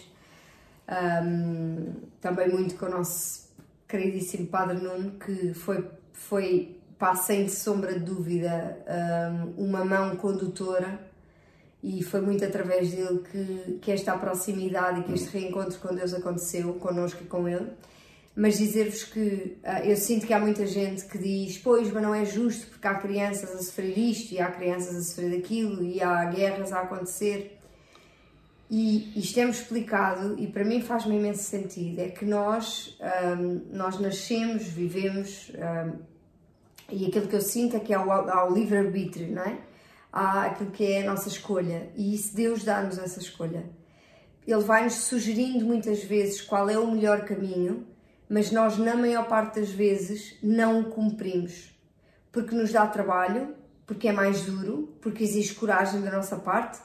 um, 1.25 1.93
também 2.19 2.49
muito 2.49 2.75
com 2.75 2.85
o 2.85 2.89
nosso 2.89 3.47
queridíssimo 3.87 4.47
Padre 4.47 4.77
Nuno, 4.77 5.11
que 5.11 5.53
foi, 5.53 5.87
foi 6.11 6.77
pá, 6.99 7.15
sem 7.15 7.47
sombra 7.47 7.93
de 7.93 8.05
dúvida, 8.05 8.77
um, 9.57 9.65
uma 9.65 9.85
mão 9.85 10.15
condutora 10.17 10.99
e 11.81 12.03
foi 12.03 12.21
muito 12.21 12.43
através 12.43 12.91
dele 12.91 13.23
que, 13.31 13.79
que 13.81 13.91
esta 13.91 14.17
proximidade 14.17 15.01
e 15.01 15.03
que 15.03 15.13
este 15.13 15.37
reencontro 15.37 15.79
com 15.79 15.93
Deus 15.95 16.13
aconteceu, 16.13 16.73
connosco 16.75 17.23
e 17.23 17.27
com 17.27 17.47
ele 17.47 17.71
mas 18.35 18.57
dizer-vos 18.57 19.03
que 19.03 19.57
uh, 19.63 19.85
eu 19.85 19.95
sinto 19.95 20.25
que 20.25 20.33
há 20.33 20.39
muita 20.39 20.65
gente 20.65 21.05
que 21.05 21.17
diz 21.17 21.57
pois, 21.57 21.91
mas 21.91 22.01
não 22.01 22.15
é 22.15 22.25
justo 22.25 22.67
porque 22.67 22.87
há 22.87 22.95
crianças 22.95 23.51
a 23.51 23.59
sofrer 23.59 23.97
isto 23.97 24.33
e 24.33 24.39
há 24.39 24.49
crianças 24.49 24.95
a 24.95 25.01
sofrer 25.01 25.37
aquilo 25.37 25.83
e 25.83 26.01
há 26.01 26.25
guerras 26.25 26.71
a 26.71 26.81
acontecer. 26.81 27.59
E 28.71 29.19
isto 29.19 29.39
é-me 29.39 29.51
explicado 29.51 30.35
e 30.39 30.47
para 30.47 30.63
mim 30.63 30.81
faz-me 30.81 31.15
imenso 31.15 31.43
sentido. 31.43 31.99
É 31.99 32.09
que 32.09 32.25
nós 32.25 32.97
um, 33.39 33.61
nós 33.71 33.99
nascemos, 33.99 34.63
vivemos 34.63 35.51
um, 35.53 35.99
e 36.89 37.05
aquilo 37.05 37.27
que 37.27 37.35
eu 37.35 37.41
sinto 37.41 37.77
é 37.77 37.79
que 37.79 37.93
há 37.93 38.03
o, 38.03 38.11
há 38.11 38.49
o 38.49 38.53
livre-arbítrio, 38.53 39.31
não 39.31 39.43
é? 39.43 39.59
Há 40.11 40.45
aquilo 40.45 40.71
que 40.71 40.91
é 40.91 41.03
a 41.03 41.11
nossa 41.11 41.27
escolha. 41.27 41.89
E 41.95 42.15
isso 42.15 42.35
Deus 42.35 42.63
dá-nos 42.63 42.97
essa 42.97 43.19
escolha. 43.19 43.63
Ele 44.45 44.61
vai-nos 44.63 44.95
sugerindo 44.95 45.65
muitas 45.65 46.03
vezes 46.03 46.41
qual 46.41 46.67
é 46.67 46.77
o 46.77 46.89
melhor 46.91 47.25
caminho 47.25 47.92
mas 48.29 48.51
nós, 48.51 48.77
na 48.77 48.95
maior 48.95 49.27
parte 49.27 49.59
das 49.59 49.69
vezes, 49.69 50.37
não 50.41 50.81
o 50.81 50.85
cumprimos. 50.85 51.71
Porque 52.31 52.55
nos 52.55 52.71
dá 52.71 52.87
trabalho, 52.87 53.55
porque 53.85 54.07
é 54.07 54.11
mais 54.11 54.43
duro, 54.43 54.95
porque 55.01 55.23
exige 55.23 55.55
coragem 55.55 56.01
da 56.01 56.11
nossa 56.11 56.37
parte. 56.37 56.79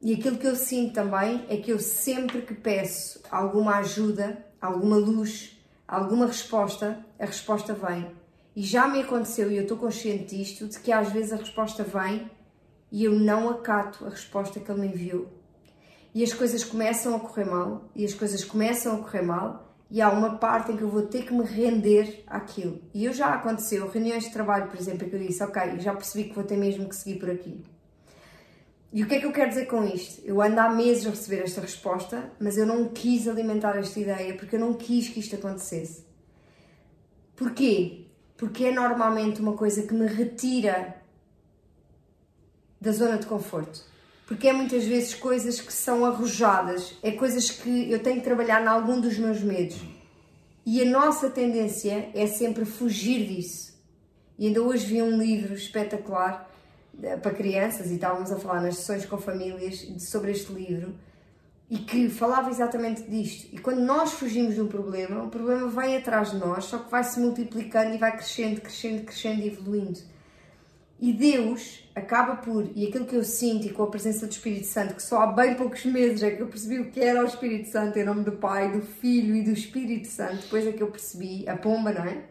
E 0.00 0.14
aquilo 0.14 0.38
que 0.38 0.46
eu 0.46 0.56
sinto 0.56 0.94
também 0.94 1.44
é 1.48 1.56
que 1.56 1.70
eu 1.70 1.78
sempre 1.78 2.42
que 2.42 2.54
peço 2.54 3.20
alguma 3.30 3.76
ajuda, 3.76 4.44
alguma 4.60 4.96
luz, 4.96 5.56
alguma 5.86 6.26
resposta, 6.26 7.04
a 7.18 7.26
resposta 7.26 7.72
vem. 7.74 8.10
E 8.54 8.62
já 8.62 8.88
me 8.88 9.02
aconteceu, 9.02 9.50
e 9.50 9.56
eu 9.56 9.62
estou 9.62 9.76
consciente 9.76 10.36
disto, 10.36 10.66
de 10.66 10.80
que 10.80 10.90
às 10.90 11.12
vezes 11.12 11.32
a 11.32 11.36
resposta 11.36 11.84
vem 11.84 12.30
e 12.90 13.04
eu 13.04 13.12
não 13.12 13.50
acato 13.50 14.06
a 14.06 14.08
resposta 14.08 14.60
que 14.60 14.70
ele 14.70 14.80
me 14.80 14.86
enviou. 14.88 15.28
E 16.14 16.24
as 16.24 16.32
coisas 16.32 16.64
começam 16.64 17.14
a 17.14 17.20
correr 17.20 17.44
mal, 17.44 17.90
e 17.94 18.04
as 18.04 18.14
coisas 18.14 18.42
começam 18.42 18.94
a 18.96 18.98
correr 18.98 19.22
mal, 19.22 19.65
e 19.90 20.00
há 20.00 20.10
uma 20.10 20.36
parte 20.36 20.72
em 20.72 20.76
que 20.76 20.82
eu 20.82 20.88
vou 20.88 21.02
ter 21.02 21.24
que 21.24 21.32
me 21.32 21.44
render 21.44 22.24
àquilo. 22.26 22.80
E 22.92 23.04
eu 23.04 23.12
já 23.12 23.32
aconteceu, 23.34 23.88
reuniões 23.88 24.24
de 24.24 24.32
trabalho, 24.32 24.68
por 24.68 24.78
exemplo, 24.78 25.06
em 25.06 25.10
que 25.10 25.16
eu 25.16 25.20
disse, 25.20 25.42
ok, 25.42 25.78
já 25.78 25.94
percebi 25.94 26.28
que 26.28 26.34
vou 26.34 26.44
ter 26.44 26.56
mesmo 26.56 26.88
que 26.88 26.96
seguir 26.96 27.18
por 27.18 27.30
aqui. 27.30 27.62
E 28.92 29.02
o 29.02 29.06
que 29.06 29.16
é 29.16 29.20
que 29.20 29.26
eu 29.26 29.32
quero 29.32 29.50
dizer 29.50 29.66
com 29.66 29.84
isto? 29.84 30.22
Eu 30.24 30.40
ando 30.40 30.58
há 30.58 30.70
meses 30.70 31.06
a 31.06 31.10
receber 31.10 31.42
esta 31.42 31.60
resposta, 31.60 32.32
mas 32.40 32.56
eu 32.56 32.66
não 32.66 32.88
quis 32.88 33.28
alimentar 33.28 33.76
esta 33.76 34.00
ideia 34.00 34.34
porque 34.34 34.56
eu 34.56 34.60
não 34.60 34.74
quis 34.74 35.08
que 35.08 35.20
isto 35.20 35.36
acontecesse. 35.36 36.04
Porquê? 37.36 38.06
Porque 38.36 38.64
é 38.64 38.72
normalmente 38.72 39.40
uma 39.40 39.52
coisa 39.52 39.82
que 39.82 39.94
me 39.94 40.06
retira 40.06 40.96
da 42.80 42.90
zona 42.92 43.18
de 43.18 43.26
conforto 43.26 43.84
porque 44.26 44.48
é 44.48 44.52
muitas 44.52 44.84
vezes 44.84 45.14
coisas 45.14 45.60
que 45.60 45.72
são 45.72 46.04
arrojadas, 46.04 46.96
é 47.00 47.12
coisas 47.12 47.48
que 47.48 47.90
eu 47.90 48.02
tenho 48.02 48.16
que 48.16 48.24
trabalhar 48.24 48.60
em 48.60 48.66
algum 48.66 49.00
dos 49.00 49.16
meus 49.16 49.40
medos. 49.40 49.80
E 50.66 50.82
a 50.82 50.84
nossa 50.84 51.30
tendência 51.30 52.10
é 52.12 52.26
sempre 52.26 52.64
fugir 52.64 53.24
disso. 53.24 53.72
E 54.36 54.48
ainda 54.48 54.60
hoje 54.60 54.84
vi 54.84 55.00
um 55.00 55.16
livro 55.16 55.54
espetacular 55.54 56.50
eh, 57.00 57.16
para 57.16 57.32
crianças 57.32 57.88
e 57.88 57.94
estávamos 57.94 58.32
a 58.32 58.36
falar 58.36 58.60
nas 58.60 58.78
sessões 58.78 59.06
com 59.06 59.16
famílias 59.16 59.86
sobre 60.00 60.32
este 60.32 60.52
livro 60.52 60.92
e 61.70 61.78
que 61.78 62.08
falava 62.08 62.50
exatamente 62.50 63.02
disto. 63.02 63.48
E 63.54 63.58
quando 63.58 63.80
nós 63.80 64.12
fugimos 64.12 64.56
de 64.56 64.60
um 64.60 64.66
problema, 64.66 65.22
o 65.22 65.28
problema 65.28 65.68
vem 65.68 65.96
atrás 65.96 66.32
de 66.32 66.38
nós, 66.38 66.64
só 66.64 66.78
que 66.78 66.90
vai 66.90 67.04
se 67.04 67.20
multiplicando 67.20 67.94
e 67.94 67.98
vai 67.98 68.12
crescendo, 68.12 68.60
crescendo, 68.60 69.04
crescendo 69.04 69.42
e 69.42 69.48
evoluindo. 69.48 70.00
E 70.98 71.12
Deus 71.12 71.86
acaba 71.94 72.36
por, 72.36 72.70
e 72.74 72.86
aquilo 72.86 73.04
que 73.04 73.14
eu 73.14 73.22
sinto 73.22 73.66
e 73.66 73.70
com 73.70 73.82
a 73.82 73.86
presença 73.86 74.26
do 74.26 74.32
Espírito 74.32 74.66
Santo, 74.66 74.94
que 74.94 75.02
só 75.02 75.20
há 75.20 75.26
bem 75.26 75.54
poucos 75.54 75.84
meses 75.84 76.22
é 76.22 76.30
que 76.30 76.42
eu 76.42 76.46
percebi 76.46 76.78
o 76.78 76.90
que 76.90 77.00
era 77.00 77.22
o 77.22 77.26
Espírito 77.26 77.68
Santo 77.68 77.98
em 77.98 78.04
nome 78.04 78.24
do 78.24 78.32
Pai, 78.32 78.72
do 78.72 78.80
Filho 78.80 79.36
e 79.36 79.42
do 79.42 79.50
Espírito 79.50 80.08
Santo, 80.08 80.36
depois 80.36 80.66
é 80.66 80.72
que 80.72 80.82
eu 80.82 80.90
percebi 80.90 81.46
a 81.46 81.56
pomba, 81.56 81.92
não 81.92 82.04
é? 82.04 82.22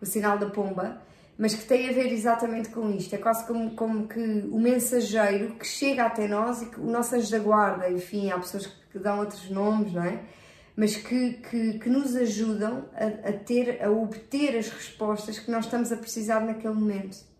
O 0.00 0.06
sinal 0.06 0.36
da 0.36 0.50
pomba, 0.50 1.00
mas 1.38 1.54
que 1.54 1.64
tem 1.64 1.88
a 1.88 1.92
ver 1.92 2.12
exatamente 2.12 2.70
com 2.70 2.90
isto. 2.90 3.14
É 3.14 3.18
quase 3.18 3.46
como, 3.46 3.70
como 3.76 4.08
que 4.08 4.20
o 4.50 4.58
mensageiro 4.58 5.54
que 5.54 5.66
chega 5.66 6.04
até 6.04 6.26
nós 6.26 6.62
e 6.62 6.66
que 6.66 6.80
o 6.80 6.84
nosso 6.84 7.14
anjo 7.14 7.30
da 7.30 7.38
guarda, 7.38 7.88
enfim, 7.88 8.30
há 8.30 8.38
pessoas 8.38 8.66
que 8.66 8.98
dão 8.98 9.20
outros 9.20 9.48
nomes, 9.48 9.92
não 9.92 10.04
é? 10.04 10.20
Mas 10.76 10.96
que, 10.96 11.34
que, 11.34 11.78
que 11.78 11.88
nos 11.88 12.16
ajudam 12.16 12.84
a, 12.94 13.28
a 13.28 13.32
ter, 13.32 13.82
a 13.82 13.90
obter 13.90 14.56
as 14.56 14.68
respostas 14.68 15.38
que 15.38 15.50
nós 15.52 15.66
estamos 15.66 15.92
a 15.92 15.96
precisar 15.96 16.40
naquele 16.40 16.74
momento. 16.74 17.31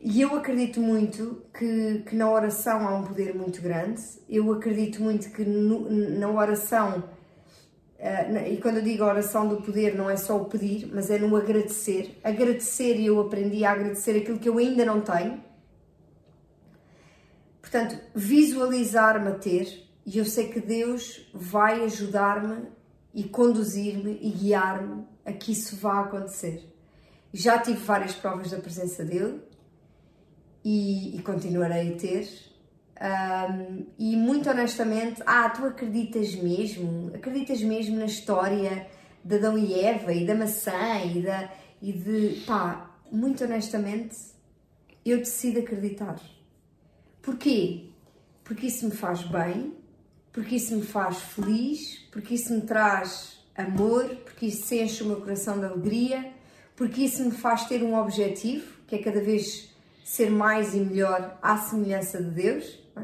E 0.00 0.20
eu 0.20 0.36
acredito 0.36 0.80
muito 0.80 1.42
que, 1.52 2.04
que, 2.06 2.14
na 2.14 2.30
oração 2.30 2.86
há 2.86 2.96
um 2.96 3.02
poder 3.02 3.34
muito 3.34 3.60
grande. 3.60 4.00
Eu 4.28 4.52
acredito 4.52 5.02
muito 5.02 5.30
que 5.30 5.44
no, 5.44 5.90
na 5.90 6.30
oração, 6.30 7.02
uh, 7.98 8.48
e 8.48 8.58
quando 8.58 8.76
eu 8.76 8.82
digo 8.82 9.02
oração 9.02 9.48
do 9.48 9.60
poder, 9.60 9.96
não 9.96 10.08
é 10.08 10.16
só 10.16 10.40
o 10.40 10.44
pedir, 10.44 10.88
mas 10.94 11.10
é 11.10 11.18
no 11.18 11.34
agradecer. 11.36 12.16
Agradecer, 12.22 12.94
e 12.94 13.06
eu 13.06 13.20
aprendi 13.20 13.64
a 13.64 13.72
agradecer 13.72 14.16
aquilo 14.18 14.38
que 14.38 14.48
eu 14.48 14.58
ainda 14.58 14.84
não 14.84 15.00
tenho. 15.00 15.42
Portanto, 17.60 17.98
visualizar-me 18.14 19.28
a 19.28 19.34
ter, 19.34 19.84
e 20.06 20.16
eu 20.16 20.24
sei 20.24 20.48
que 20.48 20.60
Deus 20.60 21.28
vai 21.34 21.82
ajudar-me 21.84 22.68
e 23.12 23.24
conduzir-me 23.24 24.16
e 24.22 24.30
guiar-me 24.30 25.04
a 25.26 25.32
que 25.32 25.50
isso 25.50 25.76
vá 25.76 26.02
acontecer. 26.02 26.72
Já 27.32 27.58
tive 27.58 27.78
várias 27.78 28.14
provas 28.14 28.52
da 28.52 28.58
presença 28.58 29.04
dele 29.04 29.47
e, 30.64 31.16
e 31.16 31.22
continuarei 31.22 31.94
a 31.94 31.96
ter. 31.96 32.28
Um, 33.00 33.86
e 33.98 34.16
muito 34.16 34.50
honestamente, 34.50 35.22
ah, 35.24 35.48
tu 35.50 35.64
acreditas 35.64 36.34
mesmo? 36.34 37.12
Acreditas 37.14 37.62
mesmo 37.62 37.96
na 37.96 38.06
história 38.06 38.88
de 39.24 39.36
Adão 39.36 39.56
e 39.56 39.78
Eva 39.78 40.12
e 40.12 40.26
da 40.26 40.34
maçã 40.34 41.00
e, 41.04 41.22
da, 41.22 41.50
e 41.80 41.92
de. 41.92 42.42
pá, 42.44 42.90
muito 43.10 43.44
honestamente, 43.44 44.16
eu 45.04 45.18
decido 45.18 45.60
acreditar. 45.60 46.20
Porquê? 47.22 47.90
Porque 48.42 48.66
isso 48.66 48.86
me 48.86 48.92
faz 48.92 49.22
bem, 49.22 49.74
porque 50.32 50.56
isso 50.56 50.74
me 50.74 50.82
faz 50.82 51.18
feliz, 51.18 51.98
porque 52.10 52.34
isso 52.34 52.52
me 52.52 52.62
traz 52.62 53.38
amor, 53.56 54.06
porque 54.24 54.46
isso 54.46 54.74
enche 54.74 55.02
o 55.02 55.06
meu 55.06 55.20
coração 55.20 55.58
de 55.58 55.66
alegria, 55.66 56.32
porque 56.74 57.02
isso 57.02 57.24
me 57.24 57.32
faz 57.32 57.66
ter 57.66 57.82
um 57.82 57.94
objetivo, 57.94 58.72
que 58.86 58.94
é 58.94 58.98
cada 58.98 59.20
vez 59.20 59.68
ser 60.08 60.30
mais 60.30 60.74
e 60.74 60.80
melhor 60.80 61.36
à 61.42 61.58
semelhança 61.58 62.22
de 62.22 62.30
Deus. 62.30 62.78
É? 62.96 63.02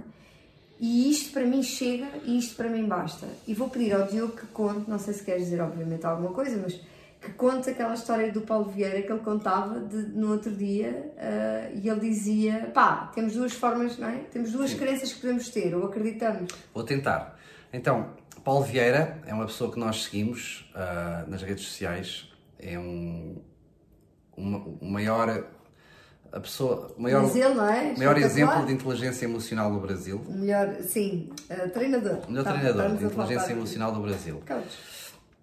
E 0.80 1.10
isto 1.10 1.34
para 1.34 1.44
mim 1.44 1.62
chega 1.62 2.08
e 2.24 2.38
isto 2.38 2.56
para 2.56 2.70
mim 2.70 2.86
basta. 2.86 3.28
E 3.46 3.52
vou 3.52 3.68
pedir 3.68 3.92
ao 3.92 4.06
Diogo 4.06 4.34
que 4.34 4.46
conte, 4.46 4.88
não 4.88 4.98
sei 4.98 5.12
se 5.12 5.22
queres 5.22 5.44
dizer 5.44 5.60
obviamente 5.60 6.06
alguma 6.06 6.32
coisa, 6.32 6.58
mas 6.62 6.80
que 7.20 7.30
conte 7.32 7.68
aquela 7.68 7.92
história 7.92 8.32
do 8.32 8.40
Paulo 8.40 8.70
Vieira 8.70 9.02
que 9.02 9.12
ele 9.12 9.20
contava 9.20 9.80
de, 9.80 9.96
no 9.96 10.32
outro 10.32 10.50
dia 10.50 11.12
uh, 11.14 11.78
e 11.78 11.86
ele 11.86 12.00
dizia, 12.00 12.70
pá, 12.72 13.10
temos 13.14 13.34
duas 13.34 13.52
formas, 13.52 13.98
não 13.98 14.08
é? 14.08 14.20
Temos 14.32 14.52
duas 14.52 14.70
Sim. 14.70 14.78
crenças 14.78 15.12
que 15.12 15.20
podemos 15.20 15.50
ter, 15.50 15.74
ou 15.74 15.84
acreditamos. 15.84 16.50
Vou 16.72 16.84
tentar. 16.84 17.38
Então, 17.70 18.14
Paulo 18.42 18.64
Vieira 18.64 19.20
é 19.26 19.34
uma 19.34 19.44
pessoa 19.44 19.70
que 19.70 19.78
nós 19.78 20.04
seguimos 20.04 20.70
uh, 20.74 21.30
nas 21.30 21.42
redes 21.42 21.64
sociais, 21.64 22.32
é 22.58 22.78
um, 22.78 23.42
um, 24.36 24.78
um 24.80 24.90
maior 24.90 25.44
a 26.34 26.40
pessoa 26.40 26.92
maior, 26.98 27.22
Brasil, 27.22 27.62
é? 27.62 27.96
maior 27.96 28.18
exemplo 28.18 28.66
de 28.66 28.72
inteligência 28.72 29.24
emocional 29.24 29.70
no 29.70 29.80
Brasil. 29.80 30.20
O 30.26 30.32
melhor, 30.32 30.74
sim, 30.82 31.30
uh, 31.48 31.70
treinador. 31.70 32.18
O 32.26 32.30
melhor 32.30 32.44
tá, 32.44 32.52
treinador 32.52 32.96
de 32.96 33.04
inteligência 33.04 33.52
emocional 33.52 33.92
do 33.92 34.00
Brasil. 34.00 34.42
Coach. 34.46 34.78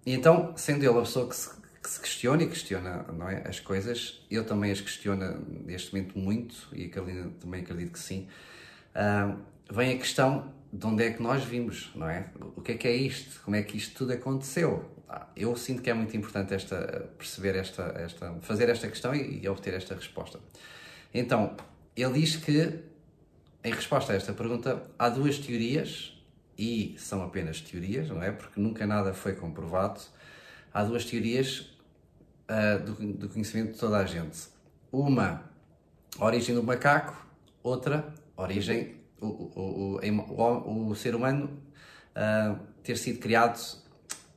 E 0.04 0.12
então, 0.12 0.52
sendo 0.56 0.84
ele 0.84 0.98
a 0.98 1.02
pessoa 1.02 1.28
que 1.28 1.36
se 1.36 1.62
que 1.82 1.90
se 1.90 1.98
questiona 1.98 2.44
e 2.44 2.46
questiona 2.46 3.04
não 3.12 3.28
é, 3.28 3.42
as 3.46 3.58
coisas. 3.58 4.24
Eu 4.30 4.44
também 4.44 4.70
as 4.70 4.80
questiono 4.80 5.44
neste 5.66 5.92
momento 5.92 6.18
muito 6.18 6.68
e 6.72 6.84
a 6.84 6.88
Carolina 6.88 7.30
também 7.40 7.62
acredito 7.62 7.92
que 7.92 7.98
sim. 7.98 8.28
Uh, 8.94 9.36
vem 9.68 9.96
a 9.96 9.98
questão 9.98 10.52
de 10.72 10.86
onde 10.86 11.02
é 11.02 11.10
que 11.10 11.20
nós 11.20 11.44
vimos, 11.44 11.90
não 11.94 12.08
é? 12.08 12.26
O 12.56 12.62
que 12.62 12.72
é 12.72 12.74
que 12.76 12.88
é 12.88 12.94
isto? 12.94 13.42
Como 13.42 13.56
é 13.56 13.62
que 13.62 13.76
isto 13.76 13.94
tudo 13.94 14.12
aconteceu? 14.12 14.90
Ah, 15.08 15.26
eu 15.36 15.54
sinto 15.56 15.82
que 15.82 15.90
é 15.90 15.94
muito 15.94 16.16
importante 16.16 16.54
esta, 16.54 17.10
perceber 17.18 17.56
esta, 17.56 17.82
esta, 17.96 18.32
fazer 18.40 18.68
esta 18.68 18.88
questão 18.88 19.14
e, 19.14 19.42
e 19.42 19.48
obter 19.48 19.74
esta 19.74 19.94
resposta. 19.94 20.38
Então, 21.14 21.56
ele 21.96 22.20
diz 22.20 22.36
que, 22.36 22.80
em 23.64 23.72
resposta 23.72 24.12
a 24.12 24.16
esta 24.16 24.32
pergunta, 24.32 24.82
há 24.98 25.08
duas 25.08 25.38
teorias, 25.38 26.12
e 26.56 26.94
são 26.98 27.22
apenas 27.22 27.60
teorias, 27.60 28.08
não 28.08 28.22
é? 28.22 28.30
Porque 28.30 28.60
nunca 28.60 28.86
nada 28.86 29.12
foi 29.12 29.34
comprovado. 29.34 30.00
Há 30.72 30.84
duas 30.84 31.04
teorias 31.04 31.70
uh, 32.48 32.82
do, 32.84 33.12
do, 33.14 33.28
conhecimento 33.28 33.72
de 33.72 33.78
toda 33.78 33.98
a 33.98 34.04
gente. 34.04 34.38
Uma, 34.90 35.42
a 36.18 36.24
origem 36.24 36.54
do 36.54 36.62
macaco, 36.62 37.26
outra, 37.62 38.12
a 38.36 38.42
origem, 38.42 38.96
o, 39.20 39.26
o, 39.26 40.00
o, 40.00 40.88
o 40.88 40.94
ser 40.94 41.14
humano 41.14 41.50
uh, 42.16 42.58
ter 42.82 42.96
sido 42.96 43.18
criado 43.18 43.58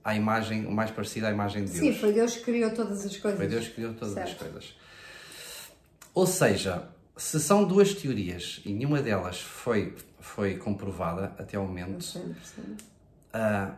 à 0.03 0.15
imagem, 0.15 0.65
o 0.65 0.71
mais 0.71 0.91
parecido 0.91 1.27
à 1.27 1.31
imagem 1.31 1.65
de 1.65 1.71
Deus. 1.71 1.95
Sim, 1.95 1.99
foi 1.99 2.13
Deus 2.13 2.35
que 2.35 2.43
criou 2.43 2.71
todas 2.71 3.05
as 3.05 3.17
coisas. 3.17 3.39
Foi 3.39 3.47
Deus 3.47 3.67
que 3.67 3.73
criou 3.75 3.93
todas 3.93 4.13
certo. 4.13 4.31
as 4.31 4.37
coisas. 4.37 4.75
Ou 6.15 6.25
seja, 6.25 6.87
se 7.17 7.41
são 7.41 7.65
duas 7.65 7.93
teorias 7.93 8.61
e 8.65 8.71
nenhuma 8.71 9.01
delas 9.01 9.41
foi, 9.41 9.93
foi 10.17 10.55
comprovada 10.55 11.35
até 11.37 11.57
ao 11.57 11.65
momento, 11.65 12.01
uh, 12.01 13.75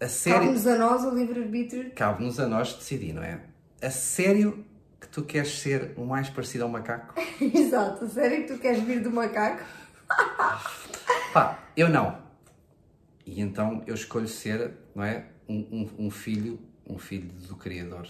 a 0.00 0.08
sério. 0.08 0.40
Cabe-nos 0.40 0.66
a 0.66 0.76
nós 0.76 1.04
o 1.04 1.10
livre-arbítrio. 1.10 1.92
Cabe-nos 1.92 2.40
a 2.40 2.48
nós 2.48 2.74
decidir, 2.74 3.12
não 3.12 3.22
é? 3.22 3.40
A 3.80 3.88
sério 3.88 4.64
que 5.00 5.06
tu 5.06 5.22
queres 5.22 5.60
ser 5.60 5.94
o 5.96 6.04
mais 6.04 6.28
parecido 6.28 6.64
ao 6.64 6.70
macaco? 6.70 7.14
Exato, 7.40 8.04
a 8.04 8.08
sério 8.08 8.44
que 8.44 8.54
tu 8.54 8.58
queres 8.58 8.82
vir 8.82 9.00
do 9.00 9.10
macaco? 9.12 9.64
Pá, 11.32 11.60
eu 11.76 11.88
não. 11.88 12.18
E 13.24 13.40
então 13.40 13.84
eu 13.86 13.94
escolho 13.94 14.26
ser, 14.26 14.72
não 14.92 15.04
é? 15.04 15.26
Um, 15.48 15.88
um, 15.98 16.06
um 16.06 16.10
filho, 16.10 16.58
um 16.84 16.98
filho 16.98 17.30
do 17.46 17.54
Criador. 17.54 18.08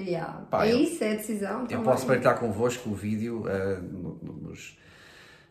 Yeah. 0.00 0.46
Pá, 0.50 0.66
é 0.66 0.72
eu, 0.72 0.80
isso, 0.80 1.02
é 1.02 1.12
a 1.12 1.16
decisão. 1.16 1.60
Eu 1.62 1.66
também. 1.66 1.84
posso 1.84 2.06
partilhar 2.06 2.38
convosco 2.38 2.90
o 2.90 2.94
vídeo 2.94 3.44
uh, 3.44 3.82
nos 4.42 4.78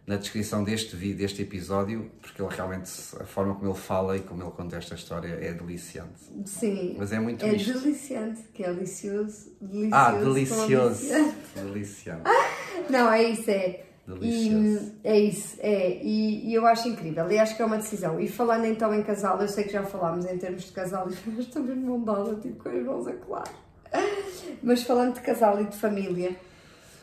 na 0.09 0.15
descrição 0.15 0.63
deste 0.63 0.95
vídeo, 0.95 1.17
deste 1.17 1.43
episódio, 1.43 2.09
porque 2.19 2.41
ele 2.41 2.49
realmente, 2.51 2.89
a 3.19 3.25
forma 3.25 3.53
como 3.53 3.69
ele 3.69 3.77
fala 3.77 4.17
e 4.17 4.21
como 4.21 4.41
ele 4.41 4.49
conta 4.49 4.75
esta 4.75 4.95
história 4.95 5.27
é 5.39 5.53
deliciante. 5.53 6.19
Sim. 6.45 6.95
Mas 6.97 7.12
é 7.13 7.19
muito 7.19 7.45
É 7.45 7.53
isto. 7.53 7.79
deliciante, 7.79 8.41
que 8.51 8.63
é 8.63 8.73
delicioso. 8.73 9.51
delicioso 9.62 9.93
ah, 9.93 10.12
delicioso. 10.13 11.07
Deliciante. 11.53 12.23
Não, 12.89 13.13
é 13.13 13.21
isso, 13.21 13.51
é. 13.51 13.85
Delicioso. 14.07 14.93
E, 15.03 15.07
é 15.07 15.19
isso, 15.19 15.57
é. 15.59 16.03
E, 16.03 16.49
e, 16.49 16.53
eu 16.55 16.65
acho 16.65 16.88
incrível. 16.88 17.31
E 17.31 17.38
acho 17.38 17.55
que 17.55 17.62
é 17.62 17.65
uma 17.65 17.77
decisão. 17.77 18.19
E 18.19 18.27
falando 18.27 18.65
então 18.65 18.91
em 18.91 19.03
casal, 19.03 19.39
eu 19.39 19.47
sei 19.47 19.65
que 19.65 19.73
já 19.73 19.83
falámos 19.83 20.25
em 20.25 20.39
termos 20.39 20.63
de 20.63 20.71
casal, 20.71 21.07
mas 21.27 21.45
também 21.45 21.75
de 21.75 21.85
mão 21.85 22.03
dada, 22.03 22.33
tipo, 22.38 22.63
com 22.63 22.69
as 22.69 22.83
mãos 22.83 23.07
a 23.07 23.13
colar. 23.13 23.68
Mas 24.62 24.84
falando 24.84 25.15
de 25.15 25.21
casal 25.21 25.62
e 25.62 25.65
de 25.65 25.78
família 25.78 26.36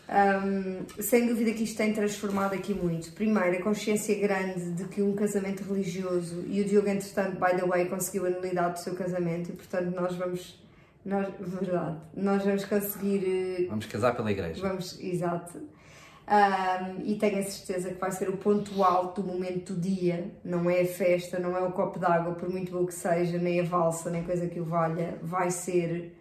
um, 0.09 1.03
sem 1.03 1.27
dúvida 1.27 1.53
que 1.53 1.65
isto 1.65 1.77
tem 1.77 1.93
transformado 1.93 2.55
aqui 2.55 2.73
muito. 2.73 3.11
Primeiro, 3.13 3.59
a 3.59 3.63
consciência 3.63 4.15
grande 4.17 4.73
de 4.73 4.85
que 4.85 5.03
um 5.03 5.15
casamento 5.15 5.65
religioso, 5.65 6.45
e 6.47 6.61
o 6.61 6.65
Diogo, 6.65 6.89
entretanto, 6.89 7.39
by 7.41 7.57
the 7.57 7.67
way, 7.67 7.87
conseguiu 7.87 8.27
a 8.27 8.31
nulidade 8.31 8.75
do 8.75 8.79
seu 8.81 8.95
casamento, 8.95 9.51
e 9.51 9.53
portanto 9.53 9.95
nós 9.95 10.15
vamos. 10.15 10.65
Nós, 11.05 11.29
verdade, 11.39 11.99
nós 12.17 12.45
vamos 12.45 12.65
conseguir. 12.65 13.63
Eh, 13.63 13.67
vamos 13.69 13.87
casar 13.87 14.17
pela 14.17 14.31
igreja. 14.31 14.61
Vamos, 14.61 14.99
exato. 15.01 15.59
Um, 15.59 17.03
e 17.05 17.15
tenho 17.15 17.39
a 17.39 17.43
certeza 17.45 17.91
que 17.91 18.01
vai 18.01 18.11
ser 18.11 18.29
o 18.29 18.37
ponto 18.37 18.83
alto 18.83 19.23
do 19.23 19.29
momento 19.29 19.73
do 19.73 19.81
dia. 19.81 20.33
Não 20.45 20.69
é 20.69 20.81
a 20.81 20.87
festa, 20.87 21.39
não 21.39 21.57
é 21.57 21.61
o 21.61 21.71
copo 21.71 22.01
d'água, 22.01 22.35
por 22.35 22.49
muito 22.49 22.73
bom 22.73 22.85
que 22.85 22.95
seja, 22.95 23.39
nem 23.39 23.61
a 23.61 23.63
valsa, 23.63 24.11
nem 24.11 24.25
coisa 24.25 24.49
que 24.49 24.59
o 24.59 24.65
valha. 24.65 25.17
Vai 25.23 25.53
ser 25.53 26.13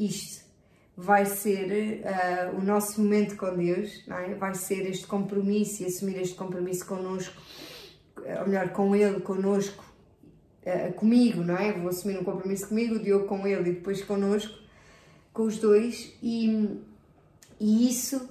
isto 0.00 0.44
vai 0.96 1.26
ser 1.26 2.02
uh, 2.02 2.58
o 2.58 2.62
nosso 2.62 3.00
momento 3.00 3.36
com 3.36 3.54
Deus, 3.54 4.04
é? 4.08 4.34
vai 4.34 4.54
ser 4.54 4.88
este 4.88 5.06
compromisso 5.06 5.82
e 5.82 5.86
assumir 5.86 6.18
este 6.20 6.34
compromisso 6.34 6.86
connosco, 6.86 7.40
ou 8.40 8.46
melhor, 8.48 8.70
com 8.70 8.94
Ele, 8.96 9.20
connosco, 9.20 9.84
uh, 10.64 10.92
comigo, 10.94 11.42
não 11.42 11.56
é? 11.56 11.72
Vou 11.72 11.88
assumir 11.88 12.18
um 12.18 12.24
compromisso 12.24 12.68
comigo, 12.68 12.96
o 12.96 12.98
Diogo 12.98 13.26
com 13.26 13.46
Ele 13.46 13.70
e 13.70 13.74
depois 13.74 14.02
connosco, 14.02 14.58
com 15.32 15.42
os 15.42 15.58
dois, 15.58 16.12
e, 16.22 16.78
e 17.58 17.88
isso 17.88 18.28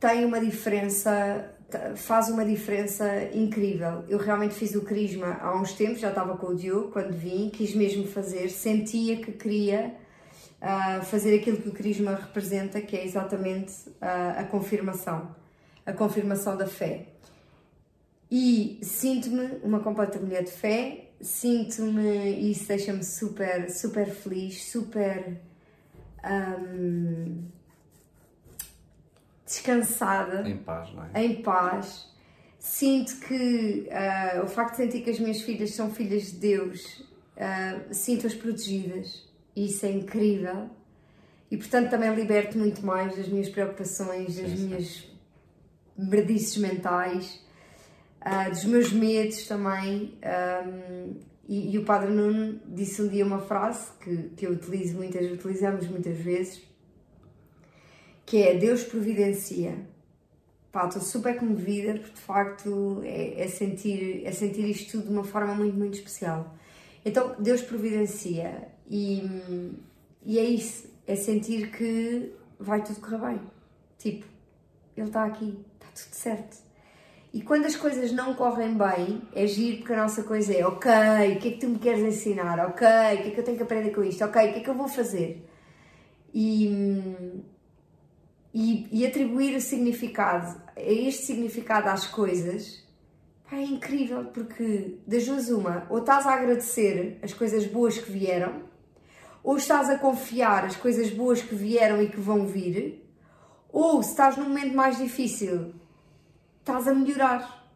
tem 0.00 0.24
uma 0.24 0.40
diferença, 0.40 1.54
faz 1.96 2.28
uma 2.28 2.44
diferença 2.44 3.30
incrível. 3.32 4.04
Eu 4.08 4.18
realmente 4.18 4.54
fiz 4.54 4.74
o 4.74 4.82
Crisma 4.82 5.38
há 5.40 5.54
uns 5.58 5.72
tempos, 5.72 6.00
já 6.00 6.10
estava 6.10 6.36
com 6.36 6.48
o 6.48 6.54
Diogo 6.54 6.90
quando 6.90 7.12
vim, 7.12 7.48
quis 7.50 7.74
mesmo 7.74 8.06
fazer, 8.06 8.50
sentia 8.50 9.16
que 9.16 9.32
queria 9.32 10.03
fazer 11.02 11.38
aquilo 11.38 11.58
que 11.58 11.68
o 11.68 11.72
Crisma 11.72 12.14
representa, 12.14 12.80
que 12.80 12.96
é 12.96 13.04
exatamente 13.04 13.72
uh, 13.88 14.38
a 14.38 14.44
confirmação, 14.44 15.34
a 15.84 15.92
confirmação 15.92 16.56
da 16.56 16.66
fé. 16.66 17.08
E 18.30 18.78
sinto-me 18.82 19.58
uma 19.62 19.80
completa 19.80 20.18
mulher 20.18 20.42
de 20.42 20.50
fé, 20.50 21.10
sinto-me, 21.20 22.32
e 22.32 22.52
isso 22.52 22.66
deixa-me 22.66 23.04
super, 23.04 23.70
super 23.70 24.06
feliz, 24.06 24.64
super 24.64 25.38
um, 26.24 27.44
descansada. 29.44 30.48
Em 30.48 30.56
paz, 30.56 30.92
não 30.94 31.04
é? 31.12 31.24
Em 31.24 31.42
paz. 31.42 32.10
Sinto 32.58 33.16
que 33.20 33.86
uh, 33.90 34.44
o 34.44 34.48
facto 34.48 34.76
de 34.76 34.76
sentir 34.78 35.02
que 35.02 35.10
as 35.10 35.20
minhas 35.20 35.42
filhas 35.42 35.74
são 35.74 35.90
filhas 35.90 36.32
de 36.32 36.38
Deus, 36.38 37.00
uh, 37.36 37.92
sinto-as 37.92 38.34
protegidas 38.34 39.33
isso 39.56 39.86
é 39.86 39.90
incrível. 39.90 40.68
E 41.50 41.56
portanto 41.56 41.90
também 41.90 42.12
liberto 42.14 42.58
muito 42.58 42.84
mais 42.84 43.16
das 43.16 43.28
minhas 43.28 43.48
preocupações, 43.48 44.36
das 44.36 44.50
sim, 44.50 44.66
minhas 44.66 45.08
merdices 45.96 46.56
mentais, 46.56 47.40
uh, 48.20 48.50
dos 48.50 48.64
meus 48.64 48.92
medos 48.92 49.46
também. 49.46 50.18
Um, 50.66 51.14
e, 51.46 51.74
e, 51.74 51.78
o 51.78 51.84
Padre 51.84 52.10
Nuno 52.10 52.58
disse 52.66 53.02
um 53.02 53.08
dia 53.08 53.24
uma 53.24 53.40
frase 53.40 53.90
que, 54.00 54.30
que 54.30 54.46
eu 54.46 54.52
utilizo 54.52 54.96
muitas, 54.96 55.30
utilizamos 55.30 55.86
muitas 55.88 56.16
vezes, 56.16 56.62
que 58.24 58.42
é 58.42 58.56
Deus 58.56 58.82
providencia. 58.82 59.76
Pá, 60.72 60.86
estou 60.86 61.02
super 61.02 61.36
comovida 61.36 61.92
porque 61.92 62.14
de 62.14 62.20
facto 62.20 63.00
é, 63.04 63.44
é, 63.44 63.46
sentir, 63.46 64.22
é 64.24 64.32
sentir 64.32 64.68
isto 64.68 64.92
tudo 64.92 65.04
de 65.04 65.12
uma 65.12 65.22
forma 65.22 65.54
muito, 65.54 65.76
muito 65.76 65.94
especial. 65.94 66.56
Então, 67.04 67.36
Deus 67.38 67.62
providencia 67.62 68.68
e, 68.88 69.22
e 70.24 70.38
é 70.38 70.44
isso, 70.44 70.88
é 71.06 71.14
sentir 71.14 71.70
que 71.70 72.32
vai 72.58 72.82
tudo 72.82 73.00
correr 73.00 73.18
bem. 73.18 73.40
Tipo, 73.98 74.26
Ele 74.96 75.06
está 75.06 75.24
aqui, 75.24 75.58
está 75.74 75.86
tudo 75.88 76.14
certo. 76.14 76.64
E 77.32 77.42
quando 77.42 77.66
as 77.66 77.74
coisas 77.74 78.12
não 78.12 78.32
correm 78.34 78.78
bem, 78.78 79.20
é 79.34 79.44
giro 79.44 79.78
porque 79.78 79.92
a 79.92 80.02
nossa 80.02 80.22
coisa 80.22 80.54
é 80.54 80.64
ok, 80.64 80.88
o 80.88 81.40
que 81.40 81.48
é 81.48 81.50
que 81.50 81.58
tu 81.58 81.68
me 81.68 81.80
queres 81.80 82.00
ensinar? 82.00 82.64
Ok, 82.68 82.86
o 82.86 83.22
que 83.22 83.28
é 83.28 83.30
que 83.32 83.40
eu 83.40 83.44
tenho 83.44 83.56
que 83.56 83.62
aprender 83.64 83.90
com 83.90 84.04
isto? 84.04 84.24
Ok, 84.24 84.40
o 84.40 84.52
que 84.52 84.58
é 84.60 84.62
que 84.62 84.70
eu 84.70 84.74
vou 84.74 84.86
fazer? 84.86 85.44
E, 86.32 86.68
e, 88.54 88.88
e 88.92 89.04
atribuir 89.04 89.56
o 89.56 89.60
significado, 89.60 90.62
este 90.76 91.24
significado 91.24 91.88
às 91.88 92.06
coisas, 92.06 92.83
Pá, 93.48 93.56
é 93.56 93.64
incrível 93.64 94.24
porque 94.26 94.98
das 95.06 95.26
duas 95.26 95.48
uma, 95.50 95.86
ou 95.90 95.98
estás 95.98 96.26
a 96.26 96.32
agradecer 96.32 97.18
as 97.22 97.34
coisas 97.34 97.66
boas 97.66 97.98
que 97.98 98.10
vieram, 98.10 98.62
ou 99.42 99.56
estás 99.58 99.90
a 99.90 99.98
confiar 99.98 100.64
as 100.64 100.76
coisas 100.76 101.10
boas 101.10 101.42
que 101.42 101.54
vieram 101.54 102.02
e 102.02 102.08
que 102.08 102.18
vão 102.18 102.46
vir, 102.46 103.06
ou 103.70 104.02
se 104.02 104.10
estás 104.10 104.36
num 104.36 104.44
momento 104.44 104.74
mais 104.74 104.96
difícil, 104.96 105.74
estás 106.60 106.88
a 106.88 106.94
melhorar, 106.94 107.68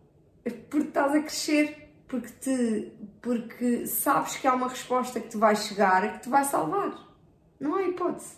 porque 0.70 0.88
estás 0.88 1.14
a 1.14 1.20
crescer, 1.20 1.90
porque, 2.06 2.28
te, 2.40 2.92
porque 3.20 3.86
sabes 3.86 4.36
que 4.36 4.46
há 4.46 4.54
uma 4.54 4.68
resposta 4.68 5.20
que 5.20 5.28
te 5.28 5.36
vai 5.36 5.54
chegar 5.54 6.14
que 6.14 6.22
te 6.22 6.28
vai 6.30 6.44
salvar. 6.44 7.06
Não 7.60 7.74
há 7.74 7.82
hipótese. 7.82 8.36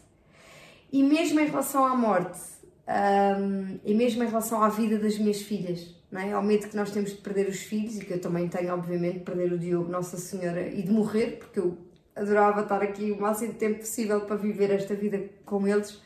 E 0.93 1.05
mesmo 1.05 1.39
em 1.39 1.47
relação 1.47 1.85
à 1.85 1.95
morte, 1.95 2.41
um, 2.89 3.79
e 3.85 3.95
mesmo 3.95 4.25
em 4.25 4.27
relação 4.27 4.61
à 4.61 4.69
vida 4.69 4.99
das 4.99 5.17
minhas 5.19 5.41
filhas, 5.41 6.00
não 6.11 6.21
é? 6.21 6.33
ao 6.33 6.43
medo 6.43 6.69
que 6.69 6.77
nós 6.77 6.91
temos 6.91 7.11
de 7.11 7.19
perder 7.19 7.49
os 7.49 7.61
filhos, 7.61 7.97
e 7.97 8.05
que 8.05 8.13
eu 8.13 8.21
também 8.21 8.49
tenho, 8.49 8.73
obviamente, 8.73 9.19
de 9.19 9.25
perder 9.25 9.53
o 9.53 9.59
Diogo, 9.59 9.91
Nossa 9.91 10.17
Senhora, 10.17 10.69
e 10.69 10.83
de 10.83 10.91
morrer, 10.91 11.39
porque 11.39 11.61
eu 11.61 11.79
adorava 12.17 12.63
estar 12.63 12.83
aqui 12.83 13.13
o 13.13 13.21
máximo 13.21 13.53
de 13.53 13.59
tempo 13.59 13.81
possível 13.81 14.21
para 14.23 14.37
viver 14.37 14.71
esta 14.71 14.95
vida 14.95 15.23
com 15.45 15.67
eles, 15.67 16.01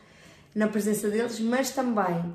na 0.54 0.68
presença 0.68 1.08
deles, 1.08 1.40
mas 1.40 1.70
também 1.70 2.32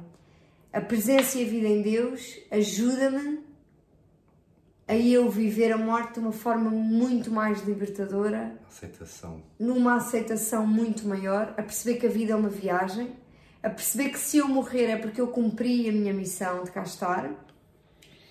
a 0.72 0.82
presença 0.82 1.38
e 1.38 1.46
a 1.46 1.50
vida 1.50 1.68
em 1.68 1.82
Deus 1.82 2.38
ajuda-me 2.52 3.40
a 4.88 4.96
eu 4.96 5.30
viver 5.30 5.72
a 5.72 5.78
morte 5.78 6.14
de 6.14 6.20
uma 6.20 6.32
forma 6.32 6.70
muito 6.70 7.32
mais 7.32 7.62
libertadora. 7.62 8.60
Aceitação. 8.68 9.42
Numa 9.60 9.96
aceitação 9.96 10.66
muito 10.66 11.08
maior, 11.08 11.54
a 11.58 11.62
perceber 11.64 12.00
que 12.00 12.08
a 12.08 12.10
vida 12.10 12.34
é 12.34 12.36
uma 12.36 12.50
viagem, 12.50 13.16
a 13.62 13.70
perceber 13.70 14.10
que 14.10 14.20
se 14.20 14.38
eu 14.38 14.48
morrer 14.48 14.86
é 14.86 14.98
porque 14.98 15.22
eu 15.22 15.28
cumpri 15.28 15.88
a 15.90 15.92
minha 15.92 16.14
missão 16.14 16.64
de 16.64 16.72
cá 16.72 16.84
estar. 16.84 17.30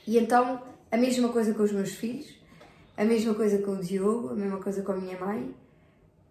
E 0.08 0.16
então, 0.16 0.62
a 0.90 0.96
mesma 0.96 1.28
coisa 1.28 1.52
com 1.52 1.62
os 1.62 1.70
meus 1.70 1.92
filhos, 1.92 2.34
a 2.96 3.04
mesma 3.04 3.34
coisa 3.34 3.58
com 3.58 3.72
o 3.72 3.76
Diogo, 3.76 4.30
a 4.30 4.34
mesma 4.34 4.56
coisa 4.58 4.80
com 4.80 4.92
a 4.92 4.96
minha 4.96 5.20
mãe. 5.20 5.54